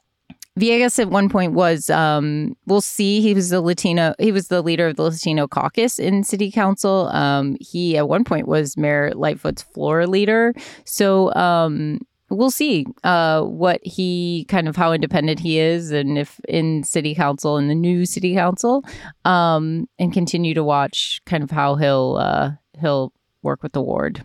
Villegas 0.58 0.98
at 0.98 1.08
one 1.08 1.28
point 1.28 1.52
was, 1.52 1.88
um, 1.88 2.56
we'll 2.66 2.80
see, 2.80 3.20
he 3.20 3.32
was 3.32 3.50
the 3.50 3.60
Latino, 3.60 4.14
he 4.18 4.32
was 4.32 4.48
the 4.48 4.60
leader 4.60 4.88
of 4.88 4.96
the 4.96 5.04
Latino 5.04 5.46
caucus 5.46 5.98
in 5.98 6.24
city 6.24 6.50
council. 6.50 7.08
Um, 7.08 7.56
he 7.60 7.96
at 7.96 8.08
one 8.08 8.24
point 8.24 8.48
was 8.48 8.76
Mayor 8.76 9.12
Lightfoot's 9.14 9.62
floor 9.62 10.06
leader. 10.06 10.52
So, 10.84 11.32
um, 11.34 12.00
we'll 12.30 12.50
see 12.50 12.86
uh, 13.04 13.42
what 13.42 13.80
he 13.84 14.46
kind 14.48 14.68
of 14.68 14.76
how 14.76 14.92
independent 14.92 15.40
he 15.40 15.58
is 15.58 15.90
and 15.90 16.18
if 16.18 16.40
in 16.48 16.84
city 16.84 17.14
council 17.14 17.56
in 17.56 17.68
the 17.68 17.74
new 17.74 18.04
city 18.04 18.34
council 18.34 18.84
um, 19.24 19.88
and 19.98 20.12
continue 20.12 20.54
to 20.54 20.64
watch 20.64 21.20
kind 21.26 21.42
of 21.42 21.50
how 21.50 21.76
he'll 21.76 22.16
uh, 22.20 22.50
he'll 22.80 23.12
work 23.42 23.62
with 23.62 23.72
the 23.72 23.82
ward. 23.82 24.24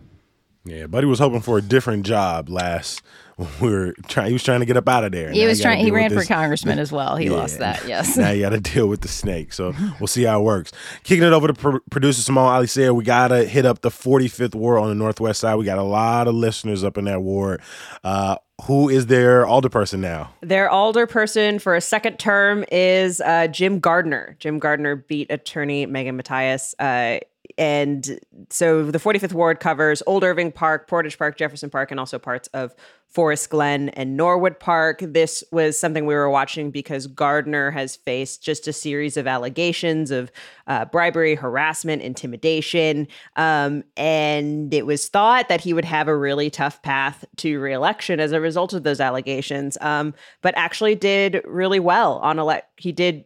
Yeah 0.65 0.87
buddy 0.87 1.07
was 1.07 1.19
hoping 1.19 1.41
for 1.41 1.57
a 1.57 1.61
different 1.61 2.05
job 2.05 2.49
last 2.49 3.01
we 3.61 3.69
were 3.69 3.93
trying. 4.07 4.27
He 4.27 4.33
was 4.33 4.43
trying 4.43 4.59
to 4.59 4.65
get 4.65 4.77
up 4.77 4.87
out 4.87 5.03
of 5.03 5.11
there. 5.11 5.31
He 5.31 5.45
was 5.45 5.61
trying. 5.61 5.83
He 5.83 5.91
ran 5.91 6.11
for 6.11 6.23
congressman 6.23 6.79
as 6.79 6.91
well. 6.91 7.15
He 7.15 7.25
yeah. 7.25 7.31
lost 7.31 7.59
that. 7.59 7.83
Yes. 7.93 8.17
now 8.17 8.31
you 8.31 8.41
got 8.41 8.49
to 8.49 8.59
deal 8.59 8.87
with 8.87 9.01
the 9.01 9.07
snake. 9.07 9.51
So 9.51 9.73
we'll 9.99 10.07
see 10.07 10.23
how 10.23 10.39
it 10.39 10.43
works. 10.43 10.71
Kicking 11.03 11.23
it 11.23 11.33
over 11.33 11.47
to 11.47 11.53
pr- 11.53 11.77
producer 11.91 12.21
Simone 12.21 12.47
Alicea 12.47 12.95
we 12.95 13.03
gotta 13.03 13.43
hit 13.45 13.65
up 13.65 13.81
the 13.81 13.89
45th 13.89 14.55
ward 14.55 14.79
on 14.79 14.89
the 14.89 14.95
northwest 14.95 15.41
side. 15.41 15.55
We 15.55 15.65
got 15.65 15.77
a 15.77 15.83
lot 15.83 16.27
of 16.27 16.35
listeners 16.35 16.83
up 16.83 16.97
in 16.97 17.05
that 17.05 17.21
ward. 17.21 17.61
Uh, 18.03 18.37
who 18.63 18.87
is 18.89 19.07
their 19.07 19.45
alderperson 19.45 19.99
now? 19.99 20.31
Their 20.41 20.69
alderperson 20.69 21.61
for 21.61 21.75
a 21.75 21.81
second 21.81 22.17
term 22.19 22.63
is 22.71 23.19
uh, 23.21 23.47
Jim 23.47 23.79
Gardiner. 23.79 24.37
Jim 24.39 24.59
Gardiner 24.59 24.95
beat 24.95 25.31
attorney 25.31 25.85
Megan 25.85 26.15
Mathias. 26.15 26.73
Uh, 26.79 27.19
and 27.57 28.19
so 28.49 28.89
the 28.89 28.99
45th 28.99 29.33
ward 29.33 29.59
covers 29.59 30.01
Old 30.07 30.23
Irving 30.23 30.51
Park, 30.51 30.87
Portage 30.87 31.17
Park, 31.17 31.37
Jefferson 31.37 31.69
Park, 31.69 31.91
and 31.91 31.99
also 31.99 32.17
parts 32.17 32.47
of 32.53 32.73
Forest 33.13 33.51
Glen 33.51 33.89
and 33.89 34.17
Norwood 34.17 34.59
Park. 34.59 34.99
This 35.01 35.43
was 35.51 35.77
something 35.77 36.07
we 36.07 36.15
were 36.15 36.31
watching 36.31 36.71
because 36.71 37.05
Gardiner 37.05 37.69
has 37.69 37.95
faced 37.95 38.41
just 38.41 38.67
a 38.67 38.73
series 38.73 39.17
of 39.17 39.27
allegations 39.27 40.09
of 40.09 40.31
uh, 40.65 40.85
bribery, 40.85 41.35
harassment, 41.35 42.01
intimidation. 42.01 43.07
Um, 43.35 43.83
and 43.95 44.73
it 44.73 44.87
was 44.87 45.09
thought 45.09 45.47
that 45.49 45.61
he 45.61 45.73
would 45.73 45.85
have 45.85 46.07
a 46.07 46.17
really 46.17 46.49
tough 46.49 46.81
path 46.81 47.23
to 47.37 47.59
reelection 47.59 48.19
as 48.19 48.31
a 48.31 48.41
result 48.41 48.73
of 48.73 48.81
those 48.81 48.99
allegations, 48.99 49.77
um, 49.81 50.15
but 50.41 50.55
actually 50.57 50.95
did 50.95 51.41
really 51.45 51.79
well 51.79 52.17
on 52.19 52.39
elect. 52.39 52.67
He 52.77 52.91
did 52.91 53.25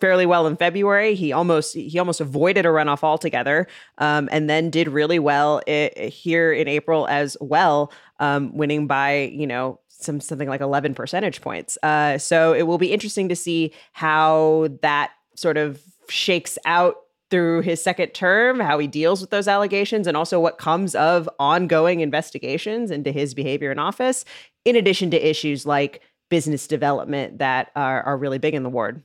fairly 0.00 0.26
well 0.26 0.46
in 0.46 0.56
February. 0.56 1.14
He 1.14 1.32
almost 1.32 1.74
he 1.74 1.98
almost 1.98 2.20
avoided 2.20 2.66
a 2.66 2.70
runoff 2.70 3.02
altogether, 3.02 3.66
um, 3.98 4.28
and 4.32 4.48
then 4.48 4.70
did 4.70 4.88
really 4.88 5.18
well 5.18 5.60
I- 5.68 6.10
here 6.12 6.52
in 6.52 6.68
April 6.68 7.06
as 7.08 7.36
well, 7.40 7.92
um, 8.20 8.56
winning 8.56 8.86
by 8.86 9.30
you 9.32 9.46
know 9.46 9.80
some 9.88 10.20
something 10.20 10.48
like 10.48 10.60
eleven 10.60 10.94
percentage 10.94 11.40
points. 11.40 11.78
Uh, 11.82 12.18
so 12.18 12.52
it 12.52 12.62
will 12.62 12.78
be 12.78 12.92
interesting 12.92 13.28
to 13.28 13.36
see 13.36 13.72
how 13.92 14.68
that 14.82 15.12
sort 15.34 15.56
of 15.56 15.80
shakes 16.08 16.58
out 16.64 16.96
through 17.30 17.62
his 17.62 17.82
second 17.82 18.08
term, 18.08 18.60
how 18.60 18.78
he 18.78 18.86
deals 18.86 19.22
with 19.22 19.30
those 19.30 19.48
allegations, 19.48 20.06
and 20.06 20.18
also 20.18 20.38
what 20.38 20.58
comes 20.58 20.94
of 20.94 21.28
ongoing 21.38 22.00
investigations 22.00 22.90
into 22.90 23.10
his 23.10 23.32
behavior 23.32 23.72
in 23.72 23.78
office, 23.78 24.26
in 24.66 24.76
addition 24.76 25.10
to 25.10 25.28
issues 25.28 25.64
like 25.64 26.02
business 26.28 26.66
development 26.66 27.38
that 27.38 27.70
are, 27.74 28.02
are 28.02 28.18
really 28.18 28.38
big 28.38 28.54
in 28.54 28.62
the 28.62 28.68
ward. 28.68 29.02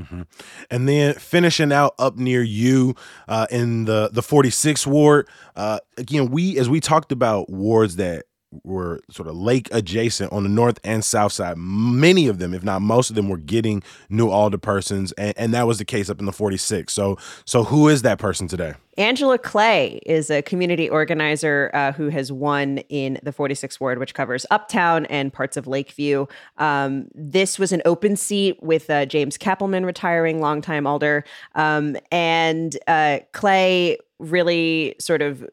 Mm-hmm. 0.00 0.22
And 0.70 0.88
then 0.88 1.14
finishing 1.14 1.72
out 1.72 1.94
up 1.98 2.16
near 2.16 2.42
you 2.42 2.94
uh, 3.28 3.46
in 3.50 3.84
the 3.84 4.10
the 4.12 4.22
46th 4.22 4.86
ward. 4.86 5.28
Uh, 5.56 5.80
again, 5.96 6.30
we 6.30 6.58
as 6.58 6.68
we 6.68 6.80
talked 6.80 7.12
about 7.12 7.50
wards 7.50 7.96
that 7.96 8.24
were 8.64 9.00
sort 9.10 9.28
of 9.28 9.36
lake 9.36 9.68
adjacent 9.72 10.32
on 10.32 10.42
the 10.42 10.48
north 10.48 10.78
and 10.84 11.04
south 11.04 11.32
side. 11.32 11.56
Many 11.56 12.26
of 12.26 12.38
them, 12.38 12.52
if 12.52 12.64
not 12.64 12.82
most 12.82 13.10
of 13.10 13.16
them, 13.16 13.28
were 13.28 13.36
getting 13.36 13.82
new 14.08 14.28
alderpersons, 14.28 15.12
and, 15.16 15.34
and 15.36 15.54
that 15.54 15.66
was 15.66 15.78
the 15.78 15.84
case 15.84 16.10
up 16.10 16.18
in 16.18 16.26
the 16.26 16.32
46. 16.32 16.92
So, 16.92 17.16
so 17.44 17.64
who 17.64 17.88
is 17.88 18.02
that 18.02 18.18
person 18.18 18.48
today? 18.48 18.74
Angela 18.98 19.38
Clay 19.38 20.00
is 20.04 20.30
a 20.30 20.42
community 20.42 20.90
organizer 20.90 21.70
uh, 21.72 21.92
who 21.92 22.08
has 22.08 22.30
won 22.30 22.78
in 22.88 23.18
the 23.22 23.32
46th 23.32 23.80
ward, 23.80 23.98
which 23.98 24.14
covers 24.14 24.44
Uptown 24.50 25.06
and 25.06 25.32
parts 25.32 25.56
of 25.56 25.66
Lakeview. 25.66 26.26
Um, 26.58 27.08
this 27.14 27.58
was 27.58 27.72
an 27.72 27.82
open 27.84 28.16
seat 28.16 28.62
with 28.62 28.90
uh, 28.90 29.06
James 29.06 29.38
Cappleman 29.38 29.86
retiring, 29.86 30.40
longtime 30.40 30.86
alder, 30.86 31.24
um, 31.54 31.96
and 32.10 32.76
uh, 32.88 33.20
Clay 33.32 33.96
really 34.20 34.94
sort 35.00 35.22
of 35.22 35.44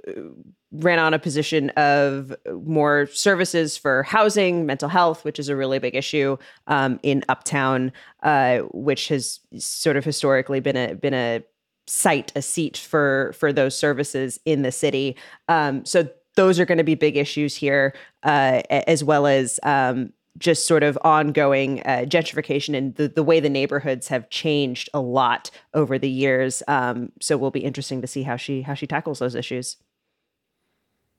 ran 0.72 1.00
on 1.00 1.14
a 1.14 1.20
position 1.20 1.70
of 1.72 2.36
more 2.64 3.08
services 3.08 3.78
for 3.78 4.04
housing, 4.04 4.66
mental 4.66 4.90
health, 4.90 5.24
which 5.24 5.40
is 5.40 5.50
a 5.50 5.56
really 5.56 5.80
big 5.80 5.96
issue 5.96 6.38
um, 6.68 7.00
in 7.04 7.24
Uptown, 7.30 7.92
uh, 8.24 8.60
which 8.74 9.08
has 9.08 9.40
sort 9.58 9.96
of 9.98 10.04
historically 10.04 10.60
been 10.60 10.78
a 10.78 10.94
been 10.94 11.14
a 11.14 11.44
site, 11.88 12.32
a 12.36 12.42
seat 12.42 12.78
for 12.78 13.34
for 13.38 13.54
those 13.54 13.78
services 13.78 14.40
in 14.46 14.62
the 14.62 14.72
city. 14.72 15.16
Um, 15.48 15.86
so 15.86 16.08
those 16.36 16.60
are 16.60 16.66
going 16.66 16.78
to 16.78 16.84
be 16.84 16.96
big 16.96 17.18
issues 17.18 17.56
here, 17.56 17.96
uh, 18.24 18.62
as 18.70 19.04
well 19.04 19.26
as 19.26 19.60
um, 19.64 20.14
just 20.38 20.68
sort 20.68 20.84
of 20.84 20.98
ongoing 21.04 21.82
uh, 21.82 22.06
gentrification 22.08 22.76
and 22.76 22.96
the, 22.96 23.08
the 23.08 23.24
way 23.24 23.40
the 23.40 23.50
neighborhoods 23.50 24.08
have 24.08 24.30
changed 24.30 24.90
a 24.94 25.00
lot 25.00 25.50
over 25.74 25.98
the 25.98 26.10
years. 26.10 26.64
Um, 26.68 27.12
so 27.20 27.38
will 27.38 27.52
be 27.52 27.62
interesting 27.62 28.02
to 28.02 28.08
see 28.08 28.24
how 28.24 28.36
she 28.36 28.62
how 28.62 28.74
she 28.74 28.88
tackles 28.88 29.20
those 29.20 29.36
issues. 29.36 29.78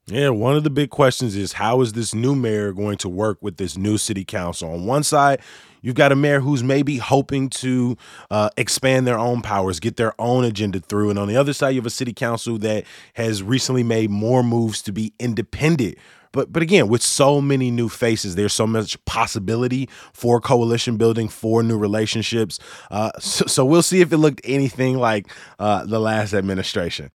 Yeah, 0.07 0.31
one 0.31 0.57
of 0.57 0.64
the 0.64 0.70
big 0.70 0.88
questions 0.88 1.37
is 1.37 1.54
how 1.54 1.83
is 1.83 1.92
this 1.92 2.14
new 2.14 2.35
mayor 2.35 2.72
going 2.72 2.96
to 2.98 3.11
work 3.11 3.38
with 3.42 3.59
this 3.59 3.76
new 3.76 3.98
city 3.98 4.24
council? 4.24 4.72
On 4.72 4.87
one 4.87 5.02
side, 5.02 5.40
You've 5.83 5.94
got 5.94 6.12
a 6.12 6.16
mayor 6.16 6.40
who's 6.40 6.62
maybe 6.62 6.98
hoping 6.98 7.48
to 7.50 7.96
uh, 8.31 8.50
expand 8.57 9.07
their 9.07 9.18
own 9.18 9.42
powers, 9.42 9.81
get 9.81 9.96
their 9.96 10.14
own 10.20 10.44
agenda 10.44 10.81
through. 10.81 11.11
And 11.11 11.18
on 11.18 11.28
the 11.28 11.37
other 11.37 11.52
side, 11.52 11.70
you 11.70 11.81
have 11.81 11.87
a 11.87 11.90
city 11.90 12.12
council 12.12 12.59
that 12.59 12.85
has 13.14 13.42
recently 13.42 13.83
made 13.83 14.11
more 14.11 14.42
moves 14.42 14.83
to 14.83 14.92
be 14.92 15.12
independent 15.18 15.96
but 16.33 16.53
but 16.53 16.62
again, 16.62 16.88
with 16.88 17.03
so 17.03 17.41
many 17.41 17.71
new 17.71 17.88
faces, 17.88 18.35
there's 18.35 18.53
so 18.53 18.67
much 18.67 19.03
possibility 19.05 19.88
for 20.12 20.41
coalition 20.41 20.97
building, 20.97 21.29
for 21.29 21.62
new 21.62 21.79
relationships. 21.79 22.59
Uh, 22.91 23.11
so, 23.19 23.47
so, 23.47 23.64
we'll 23.64 23.83
see 23.83 24.01
if 24.01 24.12
it 24.12 24.19
looked 24.19 24.41
anything 24.45 24.99
like 24.99 25.29
uh, 25.59 25.85
the 25.85 26.01
last 26.01 26.35
administration. 26.35 27.11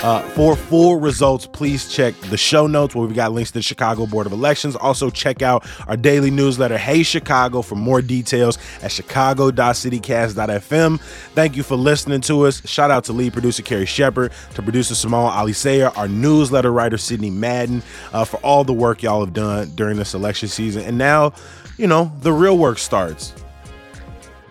Uh, 0.00 0.22
for 0.30 0.54
full 0.54 1.00
results, 1.00 1.48
please 1.48 1.92
check 1.92 2.14
the 2.30 2.36
show 2.36 2.68
notes 2.68 2.94
where 2.94 3.04
we've 3.04 3.16
got 3.16 3.32
links 3.32 3.50
to 3.50 3.58
the 3.58 3.62
Chicago 3.62 4.06
Board 4.06 4.26
of 4.26 4.32
Elections. 4.32 4.76
Also, 4.76 5.10
check 5.10 5.42
out 5.42 5.66
our 5.88 5.96
daily 5.96 6.30
newsletter, 6.30 6.78
Hey 6.78 7.02
Chicago, 7.02 7.62
for 7.62 7.74
more 7.74 8.00
details 8.00 8.58
at 8.80 8.92
chicago.citycast.fm. 8.92 11.00
Thank 11.00 11.56
you 11.56 11.64
for 11.64 11.74
listening 11.74 12.20
to 12.22 12.46
us. 12.46 12.64
Shout 12.64 12.92
out 12.92 13.02
to 13.04 13.12
lead 13.12 13.32
producer 13.32 13.64
Carrie 13.64 13.86
Shepherd, 13.86 14.30
to 14.54 14.62
producer 14.62 14.94
Simone 14.94 15.32
Alicea, 15.32 15.98
our 15.98 16.06
newsletter 16.06 16.72
writer 16.72 16.96
Sydney 16.96 17.30
Madden, 17.30 17.82
uh, 18.12 18.24
for 18.24 18.36
all 18.38 18.62
the 18.62 18.72
work 18.72 19.02
y'all 19.02 19.24
have 19.24 19.34
done 19.34 19.72
during 19.74 19.96
this 19.96 20.14
election 20.14 20.48
season. 20.48 20.84
And 20.84 20.96
now, 20.96 21.32
you 21.76 21.88
know, 21.88 22.12
the 22.20 22.32
real 22.32 22.56
work 22.56 22.78
starts. 22.78 23.34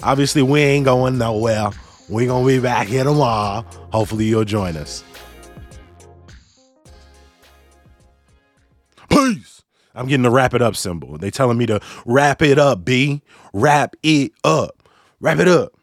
Obviously, 0.04 0.42
we 0.42 0.60
ain't 0.60 0.84
going 0.84 1.18
nowhere. 1.18 1.70
We're 2.10 2.28
going 2.28 2.46
to 2.46 2.54
be 2.54 2.60
back 2.60 2.88
here 2.88 3.06
tomorrow. 3.06 3.62
Hopefully, 3.92 4.26
you'll 4.26 4.44
join 4.44 4.76
us. 4.76 5.06
I'm 9.98 10.08
getting 10.08 10.24
the 10.24 10.30
wrap 10.30 10.54
it 10.54 10.62
up 10.62 10.76
symbol. 10.76 11.18
They 11.18 11.32
telling 11.32 11.58
me 11.58 11.66
to 11.66 11.82
wrap 12.06 12.42
it 12.42 12.60
up, 12.60 12.86
B. 12.86 13.22
Wrap 13.54 13.96
it 14.04 14.32
up. 14.44 14.90
Wrap 15.20 15.40
it 15.40 15.48
up. 15.48 15.77